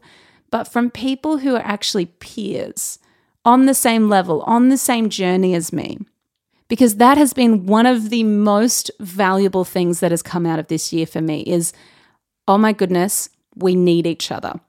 but 0.50 0.66
from 0.66 0.90
people 0.90 1.38
who 1.38 1.56
are 1.56 1.64
actually 1.64 2.06
peers 2.06 3.00
on 3.46 3.66
the 3.66 3.74
same 3.74 4.10
level, 4.10 4.42
on 4.44 4.70
the 4.70 4.78
same 4.78 5.10
journey 5.10 5.54
as 5.54 5.72
me. 5.72 6.00
Because 6.68 6.96
that 6.96 7.18
has 7.18 7.34
been 7.34 7.66
one 7.66 7.86
of 7.86 8.10
the 8.10 8.24
most 8.24 8.92
valuable 9.00 9.64
things 9.64 10.00
that 10.00 10.12
has 10.12 10.22
come 10.22 10.46
out 10.46 10.60
of 10.60 10.68
this 10.68 10.92
year 10.92 11.06
for 11.06 11.22
me 11.22 11.42
is 11.42 11.74
oh 12.50 12.58
my 12.58 12.72
goodness, 12.72 13.30
we 13.56 13.76
need 13.76 14.08
each 14.08 14.32
other. 14.32 14.60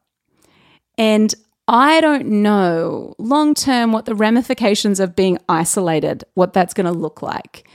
And 0.97 1.33
I 1.71 2.01
don't 2.01 2.27
know 2.27 3.15
long 3.19 3.53
term 3.53 3.93
what 3.93 4.07
the 4.07 4.15
ramifications 4.15 5.01
of 5.01 5.15
being 5.15 5.39
isolated, 5.51 6.25
what 6.33 6.55
that's 6.55 6.73
going 6.73 6.87
to 6.87 6.93
look 6.93 7.21
like. 7.21 7.69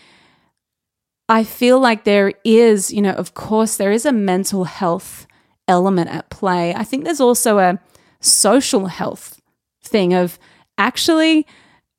I 1.30 1.44
feel 1.44 1.80
like 1.80 2.04
there 2.04 2.34
is, 2.44 2.92
you 2.92 3.02
know, 3.02 3.12
of 3.12 3.36
course, 3.36 3.78
there 3.78 3.92
is 3.92 4.06
a 4.06 4.12
mental 4.12 4.66
health 4.66 5.28
element 5.68 6.10
at 6.10 6.30
play. 6.30 6.74
I 6.74 6.84
think 6.84 7.06
there's 7.06 7.22
also 7.22 7.60
a 7.60 7.80
social 8.20 8.88
health 8.88 9.40
thing 9.82 10.14
of 10.14 10.40
actually, 10.78 11.46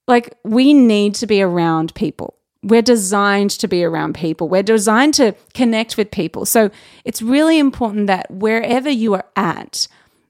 like, 0.08 0.36
we 0.44 0.74
need 0.74 1.14
to 1.16 1.26
be 1.26 1.40
around 1.40 1.94
people. 1.94 2.34
We're 2.62 2.82
designed 2.82 3.50
to 3.52 3.68
be 3.68 3.84
around 3.84 4.14
people. 4.14 4.48
We're 4.48 4.62
designed 4.62 5.14
to 5.14 5.34
connect 5.54 5.96
with 5.96 6.10
people. 6.10 6.44
So 6.44 6.70
it's 7.04 7.22
really 7.22 7.58
important 7.58 8.08
that 8.08 8.30
wherever 8.30 8.90
you 8.90 9.14
are 9.14 9.26
at, 9.36 9.86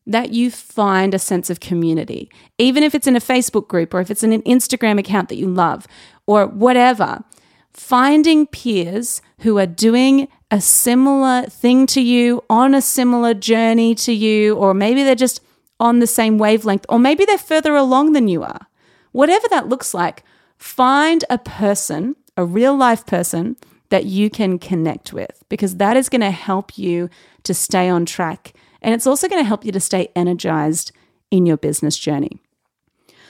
that 0.07 0.31
you 0.33 0.51
find 0.51 1.15
a 1.15 1.19
sense 1.19 1.49
of 1.51 1.61
community, 1.61 2.31
even 2.59 2.83
if 2.83 2.95
it's 2.95 3.07
in 3.07 3.17
a 3.17 3.21
Facebook 3.21 3.69
group 3.69 3.95
or 3.95 4.01
if 4.01 4.11
it's 4.11 4.23
in 4.23 4.33
an 4.33 4.43
Instagram 4.43 4.99
account 4.99 5.29
that 5.29 5.37
you 5.37 5.49
love 5.49 5.87
or 6.27 6.47
whatever. 6.47 7.25
Finding 7.73 8.47
peers 8.47 9.21
who 9.41 9.59
are 9.59 9.67
doing 9.67 10.29
a 10.51 10.61
similar 10.61 11.43
thing 11.47 11.87
to 11.87 12.01
you, 12.01 12.45
on 12.49 12.75
a 12.75 12.81
similar 12.81 13.35
journey 13.35 13.95
to 13.97 14.13
you, 14.13 14.55
or 14.55 14.73
maybe 14.75 15.03
they're 15.03 15.17
just 15.17 15.41
on 15.81 15.99
the 15.99 16.07
same 16.07 16.39
wavelength, 16.39 16.87
or 16.89 17.01
maybe 17.01 17.25
they're 17.25 17.37
further 17.37 17.75
along 17.75 18.13
than 18.13 18.29
you 18.29 18.45
are. 18.45 18.69
Whatever 19.11 19.49
that 19.49 19.69
looks 19.69 19.93
like, 19.93 20.23
find 20.57 21.25
a 21.29 21.39
person, 21.39 22.15
a 22.37 22.45
real 22.45 22.77
life 22.77 23.05
person 23.07 23.57
that 23.89 24.05
you 24.05 24.31
can 24.31 24.59
connect 24.59 25.13
with, 25.13 25.43
because 25.49 25.77
that 25.77 25.97
is 25.97 26.09
going 26.09 26.21
to 26.21 26.31
help 26.31 26.79
you 26.79 27.11
to 27.43 27.53
stay 27.53 27.89
on 27.89 28.07
track. 28.07 28.55
And 28.85 28.95
it's 28.95 29.07
also 29.07 29.29
going 29.29 29.43
to 29.43 29.49
help 29.49 29.65
you 29.65 29.73
to 29.73 29.81
stay 29.81 30.09
energized 30.15 30.93
in 31.31 31.47
your 31.47 31.57
business 31.57 31.99
journey. 31.99 32.39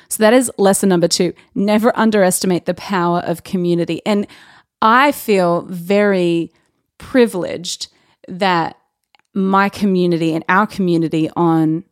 So 0.09 0.23
that 0.23 0.35
is 0.35 0.51
lesson 0.59 0.89
number 0.91 1.09
two. 1.09 1.33
Never 1.55 1.97
underestimate 1.97 2.67
the 2.67 2.75
power 2.75 3.21
of 3.21 3.45
community. 3.45 4.03
And 4.05 4.27
I 4.83 5.13
feel 5.13 5.63
very 5.63 6.53
privileged 6.99 7.89
that 8.29 8.77
my 9.33 9.69
community 9.69 10.35
and 10.35 10.45
our 10.49 10.67
community 10.67 11.31
on 11.37 11.85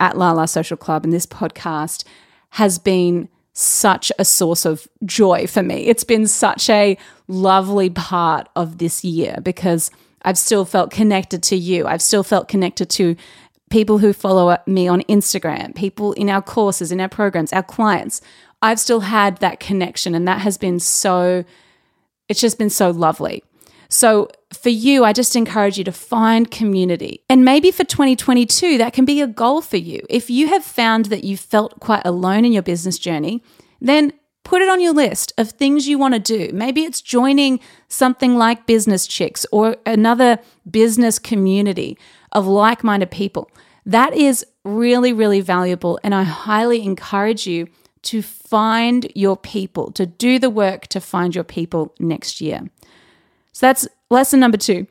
at 0.00 0.16
La 0.16 0.32
La 0.32 0.46
Social 0.46 0.76
Club 0.76 1.04
and 1.04 1.12
this 1.12 1.26
podcast 1.26 2.04
has 2.50 2.78
been 2.78 3.28
such 3.52 4.10
a 4.18 4.24
source 4.24 4.64
of 4.64 4.88
joy 5.04 5.46
for 5.46 5.62
me. 5.62 5.86
It's 5.86 6.04
been 6.04 6.26
such 6.26 6.68
a 6.68 6.98
lovely 7.28 7.90
part 7.90 8.48
of 8.56 8.78
this 8.78 9.04
year 9.04 9.38
because 9.42 9.90
I've 10.26 10.36
still 10.36 10.64
felt 10.64 10.90
connected 10.90 11.42
to 11.44 11.56
you. 11.56 11.86
I've 11.86 12.02
still 12.02 12.24
felt 12.24 12.48
connected 12.48 12.90
to 12.90 13.16
people 13.70 13.98
who 13.98 14.12
follow 14.12 14.56
me 14.66 14.88
on 14.88 15.02
Instagram, 15.02 15.74
people 15.74 16.12
in 16.12 16.28
our 16.28 16.42
courses, 16.42 16.92
in 16.92 17.00
our 17.00 17.08
programs, 17.08 17.52
our 17.52 17.62
clients. 17.62 18.20
I've 18.60 18.80
still 18.80 19.00
had 19.00 19.38
that 19.38 19.60
connection, 19.60 20.14
and 20.14 20.26
that 20.26 20.40
has 20.40 20.58
been 20.58 20.80
so, 20.80 21.44
it's 22.28 22.40
just 22.40 22.58
been 22.58 22.70
so 22.70 22.90
lovely. 22.90 23.42
So, 23.88 24.28
for 24.52 24.68
you, 24.68 25.04
I 25.04 25.12
just 25.12 25.36
encourage 25.36 25.78
you 25.78 25.84
to 25.84 25.92
find 25.92 26.50
community. 26.50 27.22
And 27.28 27.44
maybe 27.44 27.70
for 27.70 27.84
2022, 27.84 28.78
that 28.78 28.92
can 28.92 29.04
be 29.04 29.20
a 29.20 29.28
goal 29.28 29.60
for 29.60 29.76
you. 29.76 30.04
If 30.10 30.28
you 30.28 30.48
have 30.48 30.64
found 30.64 31.06
that 31.06 31.22
you 31.22 31.36
felt 31.36 31.78
quite 31.78 32.02
alone 32.04 32.44
in 32.44 32.52
your 32.52 32.62
business 32.62 32.98
journey, 32.98 33.44
then 33.80 34.12
put 34.46 34.62
it 34.62 34.68
on 34.68 34.80
your 34.80 34.92
list 34.92 35.32
of 35.38 35.50
things 35.50 35.88
you 35.88 35.98
want 35.98 36.14
to 36.14 36.20
do. 36.20 36.52
Maybe 36.54 36.84
it's 36.84 37.00
joining 37.02 37.58
something 37.88 38.36
like 38.36 38.64
Business 38.64 39.04
Chicks 39.08 39.44
or 39.50 39.76
another 39.84 40.38
business 40.70 41.18
community 41.18 41.98
of 42.30 42.46
like 42.46 42.84
minded 42.84 43.10
people. 43.10 43.50
That 43.84 44.14
is 44.14 44.46
really, 44.64 45.12
really 45.12 45.40
valuable. 45.40 45.98
And 46.04 46.14
I 46.14 46.22
highly 46.22 46.84
encourage 46.84 47.48
you 47.48 47.66
to 48.02 48.22
find 48.22 49.10
your 49.16 49.36
people, 49.36 49.90
to 49.90 50.06
do 50.06 50.38
the 50.38 50.48
work 50.48 50.86
to 50.88 51.00
find 51.00 51.34
your 51.34 51.42
people 51.42 51.92
next 51.98 52.40
year. 52.40 52.70
So 53.50 53.66
that's 53.66 53.88
lesson 54.10 54.38
number 54.38 54.58
two. 54.58 54.86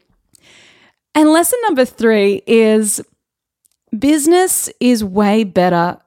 And 1.14 1.30
lesson 1.30 1.60
number 1.64 1.86
three 1.86 2.44
is 2.46 3.02
business 3.98 4.70
is 4.82 5.02
way 5.02 5.46
better 5.46 5.98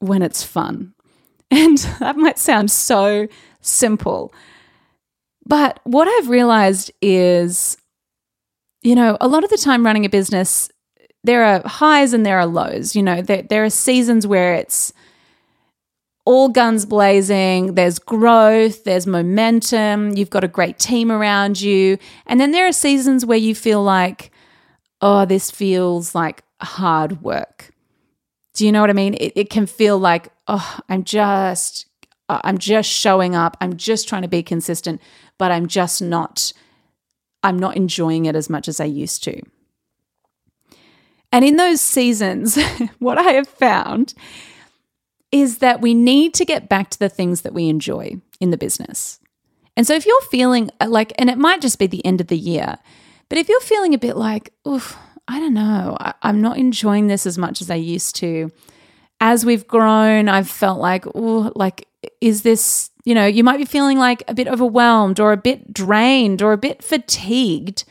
when 0.00 0.20
it's 0.20 0.44
fun. 0.44 0.92
And 1.52 1.78
that 1.98 2.16
might 2.16 2.38
sound 2.38 2.70
so 2.70 3.26
simple. 3.60 4.32
But 5.44 5.80
what 5.82 6.06
I've 6.06 6.28
realized 6.28 6.92
is, 7.02 7.76
you 8.82 8.94
know, 8.94 9.16
a 9.20 9.26
lot 9.26 9.42
of 9.42 9.50
the 9.50 9.58
time 9.58 9.84
running 9.84 10.04
a 10.04 10.08
business, 10.08 10.70
there 11.24 11.42
are 11.44 11.66
highs 11.66 12.12
and 12.12 12.24
there 12.24 12.38
are 12.38 12.46
lows. 12.46 12.94
You 12.94 13.02
know, 13.02 13.20
there, 13.20 13.42
there 13.42 13.64
are 13.64 13.70
seasons 13.70 14.28
where 14.28 14.54
it's 14.54 14.92
all 16.24 16.48
guns 16.48 16.86
blazing, 16.86 17.74
there's 17.74 17.98
growth, 17.98 18.84
there's 18.84 19.06
momentum, 19.06 20.16
you've 20.16 20.30
got 20.30 20.44
a 20.44 20.48
great 20.48 20.78
team 20.78 21.10
around 21.10 21.60
you. 21.60 21.98
And 22.26 22.38
then 22.38 22.52
there 22.52 22.68
are 22.68 22.72
seasons 22.72 23.26
where 23.26 23.38
you 23.38 23.54
feel 23.54 23.82
like, 23.82 24.30
oh, 25.00 25.24
this 25.24 25.50
feels 25.50 26.14
like 26.14 26.44
hard 26.60 27.22
work. 27.22 27.70
Do 28.54 28.66
you 28.66 28.72
know 28.72 28.80
what 28.80 28.90
I 28.90 28.94
mean? 28.94 29.14
It, 29.14 29.32
it 29.36 29.50
can 29.50 29.66
feel 29.66 29.98
like, 29.98 30.32
oh, 30.48 30.80
I'm 30.88 31.04
just, 31.04 31.86
uh, 32.28 32.40
I'm 32.44 32.58
just 32.58 32.90
showing 32.90 33.34
up. 33.34 33.56
I'm 33.60 33.76
just 33.76 34.08
trying 34.08 34.22
to 34.22 34.28
be 34.28 34.42
consistent, 34.42 35.00
but 35.38 35.52
I'm 35.52 35.66
just 35.66 36.02
not, 36.02 36.52
I'm 37.42 37.58
not 37.58 37.76
enjoying 37.76 38.26
it 38.26 38.34
as 38.34 38.50
much 38.50 38.68
as 38.68 38.80
I 38.80 38.86
used 38.86 39.22
to. 39.24 39.40
And 41.32 41.44
in 41.44 41.56
those 41.56 41.80
seasons, 41.80 42.58
what 42.98 43.18
I 43.18 43.32
have 43.32 43.48
found 43.48 44.14
is 45.32 45.58
that 45.58 45.80
we 45.80 45.94
need 45.94 46.34
to 46.34 46.44
get 46.44 46.68
back 46.68 46.90
to 46.90 46.98
the 46.98 47.08
things 47.08 47.42
that 47.42 47.54
we 47.54 47.68
enjoy 47.68 48.20
in 48.40 48.50
the 48.50 48.56
business. 48.56 49.20
And 49.76 49.86
so 49.86 49.94
if 49.94 50.04
you're 50.04 50.20
feeling 50.22 50.70
uh, 50.80 50.88
like, 50.88 51.12
and 51.18 51.30
it 51.30 51.38
might 51.38 51.60
just 51.60 51.78
be 51.78 51.86
the 51.86 52.04
end 52.04 52.20
of 52.20 52.26
the 52.26 52.36
year, 52.36 52.78
but 53.28 53.38
if 53.38 53.48
you're 53.48 53.60
feeling 53.60 53.94
a 53.94 53.98
bit 53.98 54.16
like, 54.16 54.52
oof, 54.66 54.96
I 55.28 55.38
don't 55.40 55.54
know, 55.54 55.96
I, 56.00 56.14
am 56.22 56.40
not 56.40 56.58
enjoying 56.58 57.06
this 57.06 57.26
as 57.26 57.38
much 57.38 57.60
as 57.60 57.70
I 57.70 57.76
used 57.76 58.16
to. 58.16 58.50
as 59.20 59.44
we've 59.44 59.68
grown, 59.68 60.28
I've 60.28 60.48
felt 60.48 60.80
like, 60.80 61.04
oh, 61.14 61.52
like, 61.54 61.86
is 62.20 62.42
this, 62.42 62.90
you 63.04 63.14
know, 63.14 63.26
you 63.26 63.44
might 63.44 63.58
be 63.58 63.64
feeling 63.66 63.98
like 63.98 64.22
a 64.28 64.34
bit 64.34 64.48
overwhelmed 64.48 65.20
or 65.20 65.32
a 65.32 65.36
bit 65.36 65.74
drained 65.74 66.40
or 66.40 66.52
a 66.52 66.58
bit 66.58 66.82
fatigued. 66.82 67.84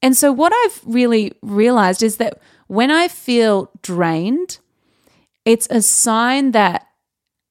And 0.00 0.16
so, 0.16 0.32
what 0.32 0.52
I've 0.52 0.80
really 0.84 1.32
realized 1.42 2.02
is 2.02 2.16
that 2.18 2.40
when 2.68 2.90
I 2.90 3.08
feel 3.08 3.70
drained, 3.82 4.58
it's 5.44 5.66
a 5.70 5.82
sign 5.82 6.52
that 6.52 6.86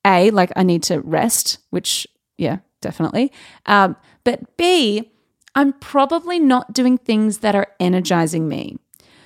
A, 0.05 0.31
like 0.31 0.51
I 0.55 0.63
need 0.63 0.83
to 0.83 1.01
rest, 1.01 1.59
which, 1.69 2.07
yeah, 2.37 2.59
definitely. 2.81 3.31
Um, 3.65 3.95
but 4.23 4.57
B, 4.57 5.11
I'm 5.55 5.73
probably 5.73 6.39
not 6.39 6.73
doing 6.73 6.97
things 6.97 7.39
that 7.39 7.55
are 7.55 7.67
energizing 7.79 8.47
me. 8.47 8.77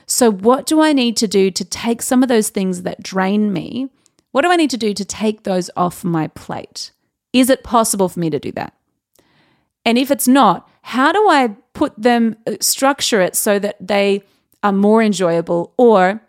So, 0.07 0.31
what 0.31 0.65
do 0.65 0.81
I 0.81 0.93
need 0.93 1.17
to 1.17 1.27
do 1.27 1.49
to 1.51 1.65
take 1.65 2.01
some 2.01 2.21
of 2.21 2.29
those 2.29 2.49
things 2.49 2.83
that 2.83 3.01
drain 3.01 3.51
me? 3.51 3.89
What 4.31 4.41
do 4.41 4.51
I 4.51 4.55
need 4.55 4.69
to 4.71 4.77
do 4.77 4.93
to 4.93 5.05
take 5.05 5.43
those 5.43 5.69
off 5.75 6.03
my 6.03 6.27
plate? 6.27 6.91
Is 7.33 7.49
it 7.49 7.63
possible 7.63 8.09
for 8.09 8.19
me 8.19 8.29
to 8.29 8.39
do 8.39 8.51
that? 8.53 8.73
And 9.85 9.97
if 9.97 10.11
it's 10.11 10.27
not, 10.27 10.69
how 10.81 11.11
do 11.11 11.29
I 11.29 11.55
put 11.73 11.93
them, 11.97 12.35
uh, 12.45 12.55
structure 12.59 13.21
it 13.21 13.35
so 13.35 13.59
that 13.59 13.75
they 13.79 14.23
are 14.63 14.71
more 14.71 15.01
enjoyable 15.01 15.73
or 15.77 16.21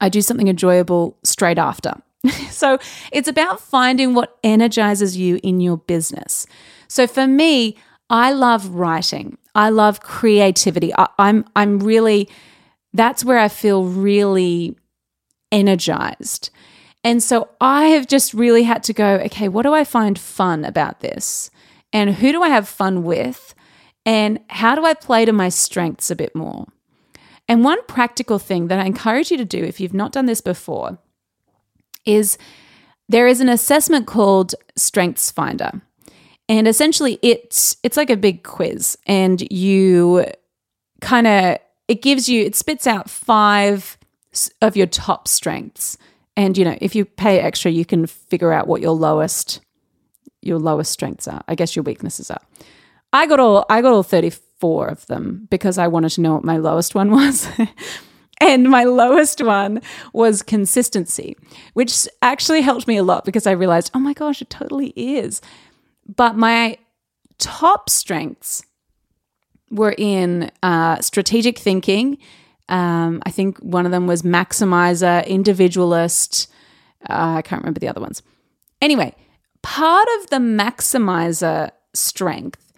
I 0.00 0.08
do 0.08 0.20
something 0.20 0.48
enjoyable 0.48 1.16
straight 1.22 1.58
after? 1.58 1.94
so 2.50 2.78
it's 3.10 3.28
about 3.28 3.60
finding 3.60 4.14
what 4.14 4.38
energizes 4.44 5.16
you 5.16 5.40
in 5.42 5.60
your 5.60 5.78
business. 5.78 6.46
So 6.88 7.06
for 7.06 7.26
me, 7.26 7.76
I 8.10 8.32
love 8.32 8.68
writing. 8.68 9.38
I 9.54 9.70
love 9.70 10.00
creativity. 10.00 10.92
I, 10.96 11.08
I'm 11.18 11.44
I'm 11.56 11.78
really 11.78 12.28
that's 12.92 13.24
where 13.24 13.38
I 13.38 13.48
feel 13.48 13.84
really 13.84 14.76
energized. 15.50 16.50
And 17.04 17.22
so 17.22 17.48
I 17.60 17.86
have 17.88 18.06
just 18.06 18.32
really 18.32 18.62
had 18.62 18.84
to 18.84 18.92
go, 18.92 19.16
okay, 19.16 19.48
what 19.48 19.62
do 19.62 19.74
I 19.74 19.84
find 19.84 20.18
fun 20.18 20.64
about 20.64 21.00
this? 21.00 21.50
And 21.92 22.14
who 22.14 22.32
do 22.32 22.42
I 22.42 22.48
have 22.48 22.68
fun 22.68 23.02
with? 23.02 23.54
And 24.06 24.40
how 24.48 24.74
do 24.74 24.84
I 24.84 24.94
play 24.94 25.24
to 25.24 25.32
my 25.32 25.48
strengths 25.48 26.10
a 26.10 26.16
bit 26.16 26.34
more? 26.34 26.66
And 27.48 27.64
one 27.64 27.84
practical 27.86 28.38
thing 28.38 28.68
that 28.68 28.78
I 28.78 28.86
encourage 28.86 29.30
you 29.30 29.36
to 29.36 29.44
do 29.44 29.62
if 29.62 29.80
you've 29.80 29.94
not 29.94 30.12
done 30.12 30.26
this 30.26 30.40
before 30.40 30.98
is 32.04 32.38
there 33.08 33.26
is 33.26 33.40
an 33.40 33.48
assessment 33.48 34.06
called 34.06 34.54
Strengths 34.76 35.30
Finder. 35.30 35.82
And 36.48 36.66
essentially 36.66 37.18
it's 37.22 37.76
it's 37.82 37.96
like 37.96 38.10
a 38.10 38.16
big 38.16 38.42
quiz 38.42 38.96
and 39.06 39.40
you 39.52 40.24
kind 41.00 41.26
of 41.26 41.58
it 41.92 42.00
gives 42.00 42.26
you 42.26 42.42
it 42.42 42.56
spits 42.56 42.86
out 42.86 43.10
five 43.10 43.98
of 44.62 44.78
your 44.78 44.86
top 44.86 45.28
strengths. 45.28 45.98
And 46.38 46.56
you 46.56 46.64
know, 46.64 46.78
if 46.80 46.94
you 46.94 47.04
pay 47.04 47.38
extra, 47.38 47.70
you 47.70 47.84
can 47.84 48.06
figure 48.06 48.50
out 48.50 48.66
what 48.66 48.80
your 48.80 48.92
lowest 48.92 49.60
your 50.40 50.58
lowest 50.58 50.90
strengths 50.90 51.28
are. 51.28 51.42
I 51.46 51.54
guess 51.54 51.76
your 51.76 51.82
weaknesses 51.82 52.30
are. 52.30 52.40
I 53.12 53.26
got 53.26 53.40
all 53.40 53.66
I 53.68 53.82
got 53.82 53.92
all 53.92 54.02
34 54.02 54.88
of 54.88 55.06
them 55.06 55.46
because 55.50 55.76
I 55.76 55.86
wanted 55.86 56.12
to 56.12 56.22
know 56.22 56.32
what 56.32 56.44
my 56.44 56.56
lowest 56.56 56.94
one 56.94 57.10
was. 57.18 57.46
and 58.40 58.70
my 58.70 58.84
lowest 58.84 59.42
one 59.42 59.82
was 60.14 60.40
consistency, 60.40 61.36
which 61.74 62.08
actually 62.22 62.62
helped 62.62 62.88
me 62.88 62.96
a 62.96 63.02
lot 63.02 63.26
because 63.26 63.46
I 63.46 63.50
realized, 63.52 63.90
oh 63.92 64.00
my 64.00 64.14
gosh, 64.14 64.40
it 64.40 64.48
totally 64.48 64.94
is. 64.96 65.42
But 66.06 66.36
my 66.36 66.78
top 67.36 67.90
strengths 67.90 68.64
were 69.72 69.94
in 69.96 70.50
uh, 70.62 71.00
strategic 71.00 71.58
thinking. 71.58 72.18
Um, 72.68 73.22
I 73.26 73.30
think 73.30 73.58
one 73.58 73.86
of 73.86 73.92
them 73.92 74.06
was 74.06 74.22
maximizer, 74.22 75.26
individualist. 75.26 76.50
Uh, 77.08 77.34
I 77.38 77.42
can't 77.42 77.62
remember 77.62 77.80
the 77.80 77.88
other 77.88 78.00
ones. 78.00 78.22
Anyway, 78.80 79.14
part 79.62 80.08
of 80.20 80.30
the 80.30 80.36
maximizer 80.36 81.70
strength 81.94 82.72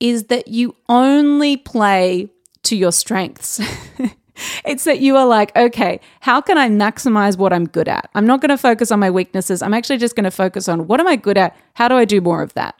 is 0.00 0.24
that 0.24 0.48
you 0.48 0.74
only 0.88 1.56
play 1.56 2.30
to 2.62 2.76
your 2.76 2.92
strengths. 2.92 3.60
it's 4.64 4.84
that 4.84 5.00
you 5.00 5.16
are 5.16 5.26
like, 5.26 5.54
okay, 5.56 6.00
how 6.20 6.40
can 6.40 6.58
I 6.58 6.68
maximize 6.68 7.36
what 7.36 7.52
I'm 7.52 7.66
good 7.66 7.88
at? 7.88 8.10
I'm 8.14 8.26
not 8.26 8.40
going 8.40 8.50
to 8.50 8.58
focus 8.58 8.90
on 8.90 8.98
my 8.98 9.10
weaknesses. 9.10 9.62
I'm 9.62 9.74
actually 9.74 9.98
just 9.98 10.16
going 10.16 10.24
to 10.24 10.30
focus 10.30 10.68
on 10.68 10.86
what 10.86 11.00
am 11.00 11.06
I 11.06 11.16
good 11.16 11.38
at? 11.38 11.56
How 11.74 11.88
do 11.88 11.94
I 11.94 12.04
do 12.04 12.20
more 12.20 12.42
of 12.42 12.54
that? 12.54 12.79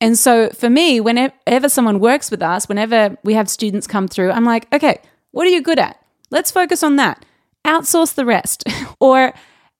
And 0.00 0.18
so 0.18 0.50
for 0.50 0.68
me, 0.68 1.00
whenever 1.00 1.68
someone 1.68 2.00
works 2.00 2.30
with 2.30 2.42
us, 2.42 2.68
whenever 2.68 3.16
we 3.24 3.34
have 3.34 3.48
students 3.48 3.86
come 3.86 4.08
through, 4.08 4.30
I'm 4.30 4.44
like, 4.44 4.72
okay, 4.72 5.00
what 5.30 5.46
are 5.46 5.50
you 5.50 5.62
good 5.62 5.78
at? 5.78 6.02
Let's 6.30 6.50
focus 6.50 6.82
on 6.82 6.96
that. 6.96 7.24
Outsource 7.64 8.14
the 8.14 8.26
rest 8.26 8.64
or 9.00 9.32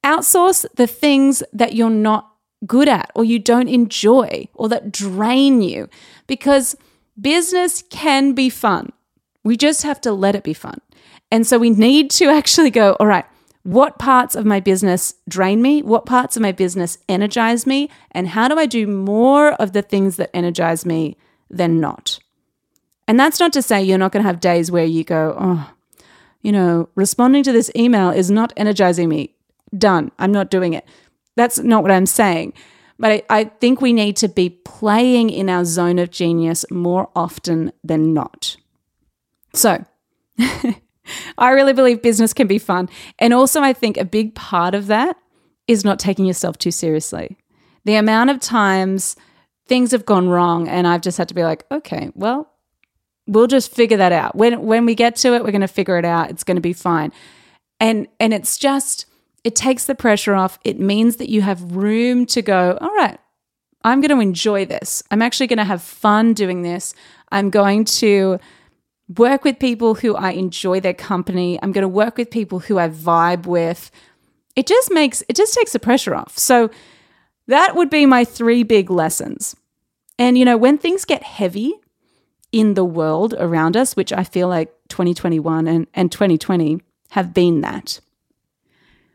outsource 0.05 0.65
the 0.77 0.87
things 0.87 1.43
that 1.53 1.75
you're 1.75 1.91
not 1.91 2.33
good 2.67 2.89
at 2.89 3.11
or 3.15 3.25
you 3.25 3.39
don't 3.39 3.69
enjoy 3.69 4.49
or 4.55 4.69
that 4.69 4.91
drain 4.91 5.61
you 5.61 5.89
because 6.27 6.77
business 7.21 7.83
can 7.91 8.33
be 8.33 8.49
fun. 8.49 8.91
We 9.45 9.57
just 9.57 9.83
have 9.83 10.01
to 10.03 10.13
let 10.13 10.35
it 10.35 10.43
be 10.43 10.55
fun. 10.55 10.81
And 11.31 11.47
so 11.47 11.59
we 11.59 11.71
need 11.71 12.11
to 12.13 12.27
actually 12.31 12.71
go, 12.71 12.97
all 12.99 13.07
right, 13.07 13.27
what 13.67 13.99
parts 13.99 14.37
of 14.37 14.47
my 14.47 14.61
business 14.61 15.15
drain 15.29 15.61
me? 15.61 15.83
What 15.83 16.07
parts 16.07 16.37
of 16.37 16.43
my 16.43 16.53
business 16.53 16.99
energize 17.09 17.67
me? 17.67 17.91
And 18.13 18.29
how 18.29 18.47
do 18.47 18.57
I 18.57 18.67
do 18.67 18.87
more 18.87 19.55
of 19.55 19.73
the 19.73 19.83
things 19.83 20.17
that 20.19 20.31
energize 20.33 20.87
me 20.87 21.17
than 21.51 21.81
not? 21.81 22.21
And 23.09 23.19
that's 23.19 23.41
not 23.41 23.53
to 23.55 23.63
say 23.63 23.83
you're 23.83 23.99
not 23.99 24.13
going 24.13 24.23
to 24.23 24.29
have 24.29 24.39
days 24.39 24.71
where 24.71 24.85
you 24.85 25.03
go, 25.03 25.37
oh, 25.37 25.73
you 26.43 26.53
know, 26.53 26.89
responding 26.95 27.43
to 27.43 27.51
this 27.51 27.69
email 27.75 28.11
is 28.11 28.31
not 28.31 28.53
energizing 28.57 29.09
me. 29.09 29.35
Done. 29.77 30.13
I'm 30.17 30.31
not 30.31 30.49
doing 30.49 30.73
it. 30.73 30.87
That's 31.35 31.59
not 31.59 31.83
what 31.83 31.91
I'm 31.91 32.07
saying. 32.07 32.53
But 33.01 33.11
I, 33.11 33.23
I 33.29 33.45
think 33.45 33.81
we 33.81 33.93
need 33.93 34.15
to 34.19 34.29
be 34.29 34.51
playing 34.51 35.31
in 35.31 35.51
our 35.51 35.65
zone 35.65 35.99
of 35.99 36.13
genius 36.13 36.65
more 36.71 37.11
often 37.17 37.73
than 37.83 38.15
not. 38.15 38.59
So, 39.55 39.85
I 41.39 41.51
really 41.51 41.73
believe 41.73 42.03
business 42.03 42.33
can 42.33 42.47
be 42.47 42.59
fun. 42.59 42.89
And 43.19 43.33
also, 43.33 43.61
I 43.61 43.73
think 43.73 43.97
a 43.97 44.05
big 44.05 44.35
part 44.35 44.75
of 44.75 44.87
that 44.89 45.17
is 45.67 45.85
not 45.85 45.99
taking 45.99 46.27
yourself 46.27 46.59
too 46.59 46.71
seriously. 46.71 47.37
The 47.85 47.95
amount 47.95 48.31
of 48.31 48.41
times 48.41 49.17
things 49.67 49.93
have 49.93 50.07
gone 50.07 50.29
wrong, 50.29 50.69
and 50.69 50.87
I've 50.87 51.01
just 51.01 51.19
had 51.19 51.29
to 51.29 51.35
be 51.35 51.45
like, 51.45 51.65
okay, 51.71 52.11
well, 52.15 52.53
we'll 53.27 53.47
just 53.47 53.73
figure 53.73 53.97
that 53.97 54.13
out. 54.13 54.37
When 54.37 54.63
when 54.63 54.87
we 54.87 54.95
get 54.95 55.17
to 55.17 55.35
it, 55.35 55.45
we're 55.45 55.51
going 55.51 55.61
to 55.61 55.69
figure 55.69 55.99
it 55.99 56.05
out. 56.05 56.31
It's 56.31 56.45
going 56.45 56.57
to 56.57 56.61
be 56.61 56.73
fine. 56.73 57.13
And 57.81 58.09
and 58.21 58.33
it's 58.33 58.57
just 58.57 59.07
it 59.45 59.55
takes 59.55 59.87
the 59.87 59.95
pressure 59.95 60.35
off. 60.35 60.59
It 60.65 60.81
means 60.81 61.17
that 61.17 61.29
you 61.29 61.43
have 61.43 61.77
room 61.77 62.27
to 62.27 62.43
go, 62.43 62.77
all 62.81 62.95
right, 62.95 63.19
I'm 63.85 64.01
going 64.01 64.11
to 64.11 64.21
enjoy 64.21 64.65
this. 64.65 65.05
I'm 65.11 65.23
actually 65.23 65.47
going 65.47 65.59
to 65.59 65.65
have 65.65 65.83
fun 65.83 66.35
doing 66.35 66.63
this. 66.63 66.95
I'm 67.31 67.51
going 67.51 67.85
to 67.85 68.41
work 69.09 69.45
with 69.45 69.59
people 69.59 69.95
who 69.95 70.17
I 70.17 70.33
enjoy 70.33 70.81
their 70.81 70.95
company. 70.95 71.59
I'm 71.63 71.73
going 71.73 71.83
to 71.83 71.89
work 71.89 72.17
with 72.17 72.31
people 72.31 72.61
who 72.61 72.79
I 72.79 72.89
vibe 72.89 73.47
with. 73.47 73.91
It 74.57 74.67
just 74.67 74.91
makes, 74.93 75.23
it 75.29 75.37
just 75.37 75.55
takes 75.55 75.73
the 75.73 75.79
pressure 75.79 76.15
off. 76.15 76.37
So 76.39 76.71
that 77.47 77.77
would 77.77 77.91
be 77.91 78.07
my 78.07 78.25
three 78.25 78.63
big 78.63 78.91
lessons. 78.91 79.55
And, 80.19 80.37
you 80.37 80.45
know, 80.45 80.57
when 80.57 80.79
things 80.79 81.05
get 81.05 81.23
heavy 81.23 81.75
in 82.51 82.75
the 82.75 82.85
world 82.85 83.35
around 83.39 83.77
us, 83.77 83.95
which 83.95 84.13
I 84.13 84.25
feel 84.25 84.49
like 84.49 84.73
2021 84.89 85.69
and, 85.69 85.87
and 85.95 86.11
2020 86.11 86.81
have 87.11 87.35
been 87.35 87.61
that, 87.61 88.01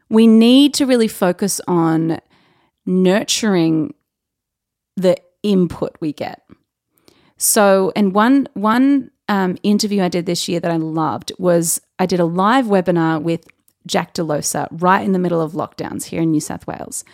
we 0.09 0.27
need 0.27 0.73
to 0.75 0.85
really 0.85 1.07
focus 1.07 1.59
on 1.67 2.19
nurturing 2.85 3.93
the 4.95 5.17
input 5.43 5.95
we 5.99 6.13
get. 6.13 6.43
So, 7.37 7.91
and 7.95 8.13
one 8.13 8.47
one 8.53 9.10
um, 9.31 9.57
interview 9.63 10.03
I 10.03 10.09
did 10.09 10.25
this 10.25 10.49
year 10.49 10.59
that 10.59 10.71
I 10.71 10.75
loved 10.75 11.31
was 11.39 11.79
I 11.97 12.05
did 12.05 12.19
a 12.19 12.25
live 12.25 12.65
webinar 12.65 13.21
with 13.21 13.47
Jack 13.87 14.13
Delosa 14.13 14.67
right 14.71 15.05
in 15.05 15.13
the 15.13 15.19
middle 15.19 15.39
of 15.39 15.53
lockdowns 15.53 16.03
here 16.03 16.21
in 16.21 16.31
New 16.31 16.41
South 16.41 16.67
Wales. 16.67 17.05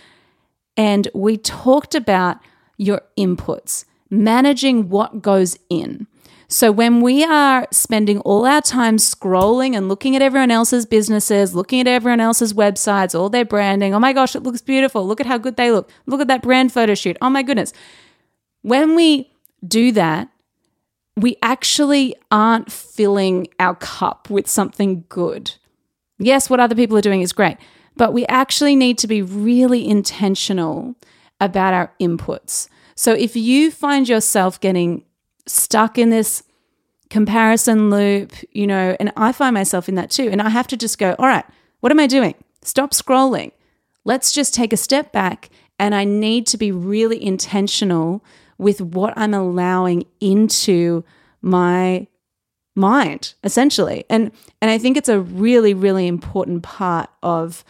And 0.76 1.08
we 1.14 1.38
talked 1.38 1.94
about 1.94 2.40
your 2.76 3.04
inputs, 3.20 3.86
managing 4.10 4.90
what 4.90 5.22
goes 5.22 5.60
in. 5.70 6.08
So 6.48 6.72
when 6.72 7.02
we 7.02 7.24
are 7.24 7.68
spending 7.72 8.20
all 8.22 8.48
our 8.48 8.62
time 8.62 8.98
scrolling 8.98 9.78
and 9.78 9.88
looking 9.88 10.16
at 10.16 10.24
everyone 10.24 10.50
else's 10.50 10.88
businesses, 10.88 11.54
looking 11.54 11.82
at 11.82 11.88
everyone 11.88 12.20
else's 12.20 12.52
websites, 12.52 13.14
all 13.14 13.30
their 13.30 13.46
branding, 13.46 13.94
oh 13.94 14.00
my 14.00 14.12
gosh, 14.12 14.36
it 14.36 14.42
looks 14.42 14.62
beautiful. 14.62 15.06
Look 15.06 15.22
at 15.22 15.28
how 15.28 15.38
good 15.38 15.56
they 15.56 15.72
look. 15.72 15.92
Look 16.08 16.22
at 16.22 16.28
that 16.30 16.42
brand 16.42 16.74
photo 16.74 16.96
shoot. 16.96 17.16
Oh 17.22 17.30
my 17.30 17.44
goodness. 17.44 17.74
When 18.64 18.96
we 18.96 19.32
do 19.68 19.92
that, 19.92 20.30
we 21.18 21.36
actually 21.42 22.16
aren't 22.30 22.72
filling 22.72 23.48
our 23.60 23.74
cup 23.76 24.30
with 24.30 24.48
something 24.48 25.04
good. 25.10 25.56
Yes, 26.20 26.48
what 26.48 26.60
other 26.60 26.76
people 26.76 26.96
are 26.96 27.02
doing 27.02 27.22
is 27.22 27.34
great, 27.34 27.58
but 27.96 28.14
we 28.14 28.26
actually 28.28 28.76
need 28.76 29.00
to 29.00 29.08
be 29.08 29.24
really 29.24 29.88
intentional 29.88 30.96
about 31.42 31.74
our 31.74 31.92
inputs. 32.00 32.70
So 32.96 33.14
if 33.14 33.36
you 33.36 33.72
find 33.72 34.08
yourself 34.08 34.60
getting 34.60 35.06
stuck 35.48 35.98
in 35.98 36.12
this 36.12 36.44
comparison 37.10 37.90
loop, 37.90 38.34
you 38.52 38.68
know, 38.68 38.96
and 39.00 39.12
I 39.18 39.32
find 39.32 39.56
myself 39.56 39.90
in 39.90 39.96
that 39.96 40.12
too, 40.12 40.30
and 40.30 40.40
I 40.40 40.50
have 40.50 40.68
to 40.68 40.78
just 40.78 41.00
go, 41.00 41.16
all 41.18 41.28
right, 41.28 41.46
what 41.80 41.92
am 41.92 42.00
I 42.00 42.06
doing? 42.08 42.36
Stop 42.62 42.92
scrolling. 42.92 43.52
let's 44.04 44.32
just 44.32 44.54
take 44.54 44.72
a 44.72 44.78
step 44.78 45.12
back 45.12 45.50
and 45.80 45.94
I 45.94 46.06
need 46.06 46.48
to 46.48 46.58
be 46.58 46.72
really 46.72 47.22
intentional 47.22 48.24
with 48.58 48.82
what 48.82 49.13
I'm 49.17 49.34
allowing 49.34 50.06
into 50.20 51.04
my 51.41 52.08
mind 52.76 53.34
essentially. 53.43 54.06
And 54.10 54.32
and 54.62 54.72
i 54.72 54.78
think 54.78 54.96
it's 54.96 55.10
a 55.10 55.20
really 55.20 55.74
really 55.74 56.08
important 56.08 56.63
part 56.63 57.10
of 57.24 57.65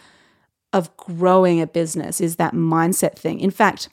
of 0.74 0.94
growing 0.98 1.60
a 1.62 1.66
business 1.66 2.20
is 2.20 2.36
that 2.36 2.54
mindset 2.54 3.16
thing. 3.16 3.40
In 3.40 3.50
fact 3.50 3.88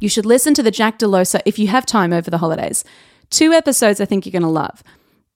you 0.00 0.08
should 0.08 0.26
listen 0.26 0.54
to 0.54 0.62
the 0.62 0.70
jack 0.70 0.98
delosa 0.98 1.40
if 1.46 1.58
you 1.58 1.68
have 1.68 1.86
time 1.86 2.12
over 2.12 2.30
the 2.30 2.38
holidays 2.38 2.84
two 3.30 3.52
episodes 3.52 4.00
i 4.00 4.04
think 4.04 4.26
you're 4.26 4.32
going 4.32 4.42
to 4.42 4.48
love. 4.48 4.82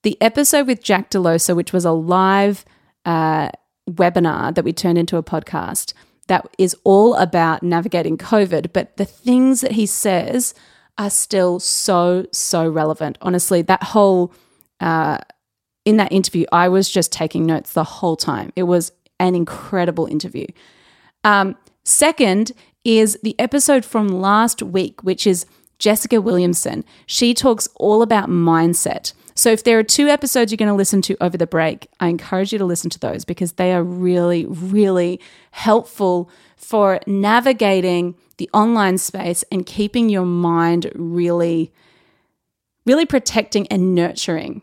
The 0.03 0.21
episode 0.21 0.67
with 0.67 0.83
jack 0.83 1.09
delosa 1.09 1.55
which 1.55 1.71
was 1.71 1.85
a 1.85 1.91
live 1.91 2.65
uh, 3.05 3.49
webinar 3.89 4.53
that 4.53 4.65
we 4.65 4.73
turned 4.73 4.97
into 4.97 5.17
a 5.17 5.23
podcast 5.23 5.93
that 6.27 6.47
is 6.57 6.75
all 6.83 7.15
about 7.15 7.63
navigating 7.63 8.17
covid 8.17 8.71
but 8.73 8.95
the 8.97 9.05
things 9.05 9.61
that 9.61 9.73
he 9.73 9.85
says 9.85 10.53
are 10.97 11.09
still 11.09 11.59
so 11.59 12.25
so 12.31 12.67
relevant 12.67 13.17
honestly 13.21 13.61
that 13.61 13.83
whole 13.83 14.33
uh, 14.79 15.17
in 15.85 15.97
that 15.97 16.11
interview, 16.11 16.45
I 16.51 16.69
was 16.69 16.89
just 16.89 17.11
taking 17.11 17.45
notes 17.45 17.73
the 17.73 17.83
whole 17.83 18.15
time. 18.15 18.51
It 18.55 18.63
was 18.63 18.91
an 19.19 19.35
incredible 19.35 20.05
interview. 20.05 20.47
Um, 21.23 21.55
second 21.83 22.51
is 22.83 23.17
the 23.23 23.37
episode 23.39 23.85
from 23.85 24.07
last 24.07 24.61
week, 24.61 25.03
which 25.03 25.27
is 25.27 25.45
Jessica 25.79 26.21
Williamson. 26.21 26.83
She 27.05 27.33
talks 27.33 27.67
all 27.75 28.01
about 28.01 28.29
mindset. 28.29 29.13
So, 29.35 29.51
if 29.51 29.63
there 29.63 29.79
are 29.79 29.83
two 29.83 30.07
episodes 30.07 30.51
you're 30.51 30.57
going 30.57 30.69
to 30.69 30.75
listen 30.75 31.01
to 31.03 31.17
over 31.21 31.37
the 31.37 31.47
break, 31.47 31.87
I 31.99 32.07
encourage 32.07 32.51
you 32.51 32.59
to 32.59 32.65
listen 32.65 32.89
to 32.91 32.99
those 32.99 33.25
because 33.25 33.53
they 33.53 33.73
are 33.73 33.83
really, 33.83 34.45
really 34.45 35.19
helpful 35.51 36.29
for 36.55 36.99
navigating 37.07 38.15
the 38.37 38.49
online 38.53 38.97
space 38.97 39.43
and 39.51 39.65
keeping 39.65 40.09
your 40.09 40.25
mind 40.25 40.91
really, 40.95 41.71
really 42.85 43.05
protecting 43.05 43.67
and 43.67 43.95
nurturing 43.95 44.61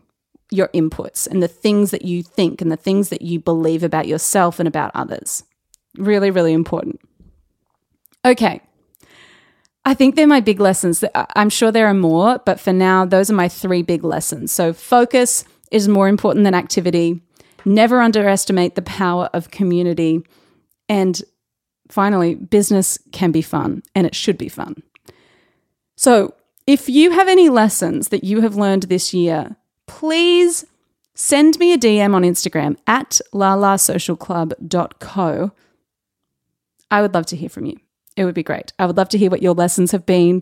your 0.51 0.67
inputs 0.69 1.27
and 1.27 1.41
the 1.41 1.47
things 1.47 1.91
that 1.91 2.03
you 2.03 2.21
think 2.21 2.61
and 2.61 2.71
the 2.71 2.77
things 2.77 3.09
that 3.09 3.21
you 3.21 3.39
believe 3.39 3.83
about 3.83 4.07
yourself 4.07 4.59
and 4.59 4.67
about 4.67 4.91
others. 4.93 5.43
Really, 5.97 6.31
really 6.31 6.53
important. 6.53 6.99
Okay. 8.25 8.61
I 9.83 9.93
think 9.93 10.15
they're 10.15 10.27
my 10.27 10.41
big 10.41 10.59
lessons. 10.59 11.03
I'm 11.35 11.49
sure 11.49 11.71
there 11.71 11.87
are 11.87 11.93
more, 11.93 12.39
but 12.45 12.59
for 12.59 12.71
now, 12.71 13.05
those 13.05 13.31
are 13.31 13.35
my 13.35 13.47
three 13.47 13.81
big 13.81 14.03
lessons. 14.03 14.51
So, 14.51 14.73
focus 14.73 15.43
is 15.71 15.87
more 15.87 16.07
important 16.07 16.45
than 16.45 16.53
activity. 16.53 17.21
Never 17.65 18.01
underestimate 18.01 18.75
the 18.75 18.81
power 18.83 19.29
of 19.33 19.51
community. 19.51 20.23
And 20.87 21.21
finally, 21.89 22.35
business 22.35 22.99
can 23.11 23.31
be 23.31 23.41
fun 23.41 23.81
and 23.95 24.05
it 24.05 24.13
should 24.13 24.37
be 24.37 24.49
fun. 24.49 24.83
So, 25.95 26.35
if 26.67 26.87
you 26.87 27.11
have 27.11 27.27
any 27.27 27.49
lessons 27.49 28.09
that 28.09 28.23
you 28.23 28.41
have 28.41 28.55
learned 28.55 28.83
this 28.83 29.13
year 29.13 29.55
please 29.91 30.65
send 31.13 31.59
me 31.59 31.73
a 31.73 31.77
DM 31.77 32.15
on 32.15 32.23
Instagram 32.23 32.77
at 32.87 33.19
lalasocialclub.co. 33.33 35.51
I 36.89 37.01
would 37.01 37.13
love 37.13 37.25
to 37.27 37.35
hear 37.35 37.49
from 37.49 37.65
you. 37.65 37.77
It 38.15 38.25
would 38.25 38.35
be 38.35 38.43
great. 38.43 38.73
I 38.79 38.85
would 38.85 38.97
love 38.97 39.09
to 39.09 39.17
hear 39.17 39.29
what 39.29 39.41
your 39.41 39.53
lessons 39.53 39.91
have 39.91 40.05
been. 40.05 40.41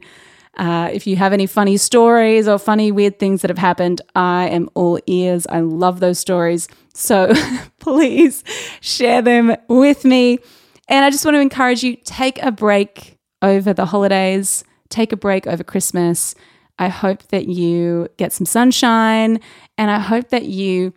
Uh, 0.58 0.90
if 0.92 1.06
you 1.06 1.16
have 1.16 1.32
any 1.32 1.46
funny 1.46 1.78
stories 1.78 2.48
or 2.48 2.58
funny, 2.58 2.92
weird 2.92 3.20
things 3.20 3.42
that 3.42 3.50
have 3.50 3.58
happened, 3.58 4.02
I 4.16 4.50
am 4.50 4.70
all 4.74 5.00
ears. 5.06 5.46
I 5.48 5.60
love 5.60 6.00
those 6.00 6.20
stories. 6.20 6.68
So 6.94 7.34
please 7.80 8.44
share 8.82 9.22
them 9.22 9.56
with 9.68 10.04
me. 10.04 10.40
And 10.88 11.06
I 11.06 11.12
just 11.12 11.24
want 11.24 11.36
to 11.36 11.42
encourage 11.42 11.84
you 11.84 11.96
take 12.04 12.42
a 12.42 12.52
break 12.52 13.18
over 13.42 13.74
the 13.74 13.86
holidays, 13.86 14.64
take 14.90 15.14
a 15.14 15.18
break 15.18 15.48
over 15.48 15.64
Christmas, 15.64 16.36
I 16.80 16.88
hope 16.88 17.24
that 17.28 17.48
you 17.48 18.08
get 18.16 18.32
some 18.32 18.46
sunshine 18.46 19.42
and 19.78 19.92
I 19.92 20.00
hope 20.00 20.30
that 20.30 20.46
you 20.46 20.94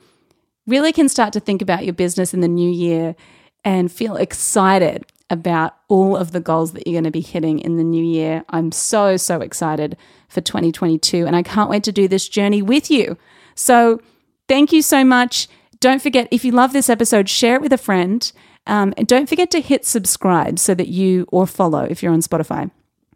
really 0.67 0.93
can 0.93 1.09
start 1.09 1.33
to 1.33 1.41
think 1.41 1.61
about 1.61 1.85
your 1.85 1.93
business 1.93 2.33
in 2.33 2.41
the 2.41 2.49
new 2.49 2.71
year 2.71 3.17
and 3.65 3.91
feel 3.91 4.17
excited 4.17 5.05
about 5.33 5.75
all 5.89 6.17
of 6.17 6.31
the 6.31 6.41
goals 6.41 6.73
that 6.73 6.87
you're 6.87 6.95
going 6.95 7.05
to 7.05 7.11
be 7.11 7.23
hitting 7.23 7.59
in 7.59 7.79
the 7.79 7.83
new 7.83 8.05
year. 8.05 8.45
I'm 8.51 8.71
so, 8.71 9.17
so 9.17 9.41
excited 9.41 9.97
for 10.29 10.43
2022 10.43 11.27
and 11.27 11.35
I 11.35 11.43
can't 11.43 11.71
wait 11.71 11.83
to 11.85 11.93
do 11.93 12.07
this 12.07 12.29
journey 12.29 12.63
with 12.63 12.91
you. 12.91 13.17
So, 13.55 14.01
thank 14.47 14.73
you 14.73 14.83
so 14.83 15.05
much. 15.05 15.49
Don't 15.81 16.03
forget, 16.03 16.29
if 16.31 16.45
you 16.45 16.53
love 16.53 16.73
this 16.73 16.89
episode, 16.89 17.29
share 17.29 17.57
it 17.57 17.63
with 17.63 17.73
a 17.73 17.79
friend. 17.79 18.31
Um, 18.67 18.95
and 18.97 19.09
don't 19.09 19.29
forget 19.29 19.51
to 19.51 19.61
hit 19.61 19.85
subscribe 19.85 20.59
so 20.59 20.75
that 20.75 20.89
you, 20.89 21.27
or 21.33 21.47
follow 21.47 21.83
if 21.83 22.03
you're 22.03 22.13
on 22.13 22.21
Spotify. 22.21 22.71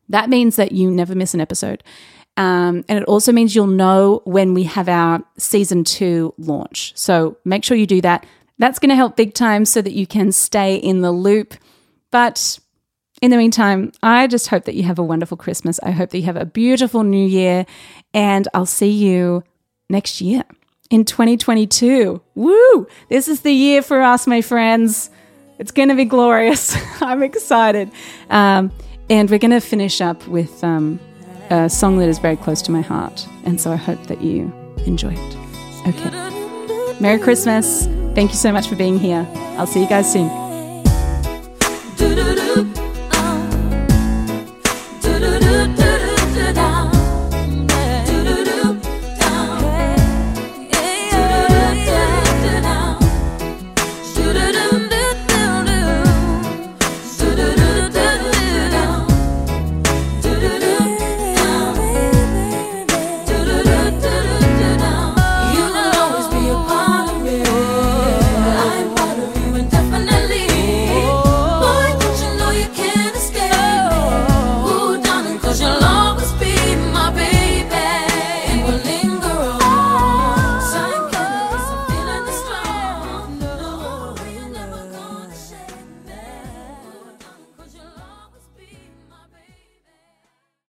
That 0.09 0.29
means 0.29 0.57
that 0.57 0.73
you 0.73 0.91
never 0.91 1.15
miss 1.15 1.35
an 1.35 1.41
episode. 1.41 1.85
Um, 2.37 2.85
and 2.89 2.99
it 2.99 3.05
also 3.05 3.33
means 3.33 3.55
you'll 3.55 3.67
know 3.67 4.23
when 4.25 4.55
we 4.55 4.65
have 4.65 4.89
our 4.89 5.23
season 5.39 5.85
two 5.85 6.35
launch. 6.39 6.93
So 6.97 7.39
make 7.45 7.65
sure 7.65 7.77
you 7.77 7.87
do 7.87 8.01
that. 8.01 8.27
That's 8.59 8.79
going 8.79 8.91
to 8.91 8.97
help 8.97 9.17
big 9.17 9.35
time 9.35 9.65
so 9.65 9.83
that 9.83 9.93
you 9.93 10.07
can 10.07 10.33
stay 10.33 10.77
in 10.77 11.03
the 11.03 11.13
loop. 11.13 11.55
But 12.17 12.59
in 13.21 13.31
the 13.31 13.37
meantime, 13.37 13.93
I 14.03 14.27
just 14.27 14.49
hope 14.49 14.65
that 14.65 14.75
you 14.75 14.85
have 14.85 14.99
a 14.99 15.03
wonderful 15.03 15.37
Christmas. 15.37 15.79
I 15.83 15.91
hope 15.91 16.09
that 16.09 16.19
you 16.19 16.25
have 16.25 16.37
a 16.39 16.47
beautiful 16.47 17.03
new 17.03 17.27
year. 17.27 17.67
And 18.15 18.49
I'll 18.55 18.65
see 18.65 18.91
you 18.91 19.45
next 19.91 20.23
year 20.23 20.43
in 20.89 21.05
2022. 21.05 22.23
Woo! 22.35 22.87
This 23.11 23.29
is 23.29 23.43
the 23.43 23.53
year 23.53 23.83
for 23.83 24.01
us, 24.01 24.27
my 24.27 24.41
friends. 24.41 25.11
It's 25.59 25.73
going 25.73 25.91
to 25.91 25.95
be 25.95 26.07
glorious. 26.07 26.75
I'm 27.03 27.23
excited. 27.23 27.91
Um, 28.31 28.73
and 29.11 29.29
we're 29.29 29.39
going 29.39 29.51
to 29.51 29.61
finish 29.61 30.01
up 30.01 30.27
with. 30.27 30.65
Um, 30.65 30.99
a 31.51 31.69
song 31.69 31.99
that 31.99 32.09
is 32.09 32.19
very 32.19 32.37
close 32.37 32.61
to 32.63 32.73
my 32.73 32.81
heart. 32.81 33.25
And 33.45 33.61
so 33.61 33.71
I 33.71 33.77
hope 33.77 34.05
that 34.07 34.21
you 34.21 34.53
enjoy 34.85 35.13
it. 35.13 35.37
Okay. 35.87 36.99
Merry 36.99 37.21
Christmas. 37.21 37.87
Thank 38.17 38.31
you 38.31 38.37
so 38.37 38.51
much 38.51 38.67
for 38.67 38.75
being 38.75 38.99
here. 38.99 39.29
I'll 39.59 39.69
see 39.69 39.81
you 39.81 39.89
guys 39.89 40.13
soon. 40.13 40.46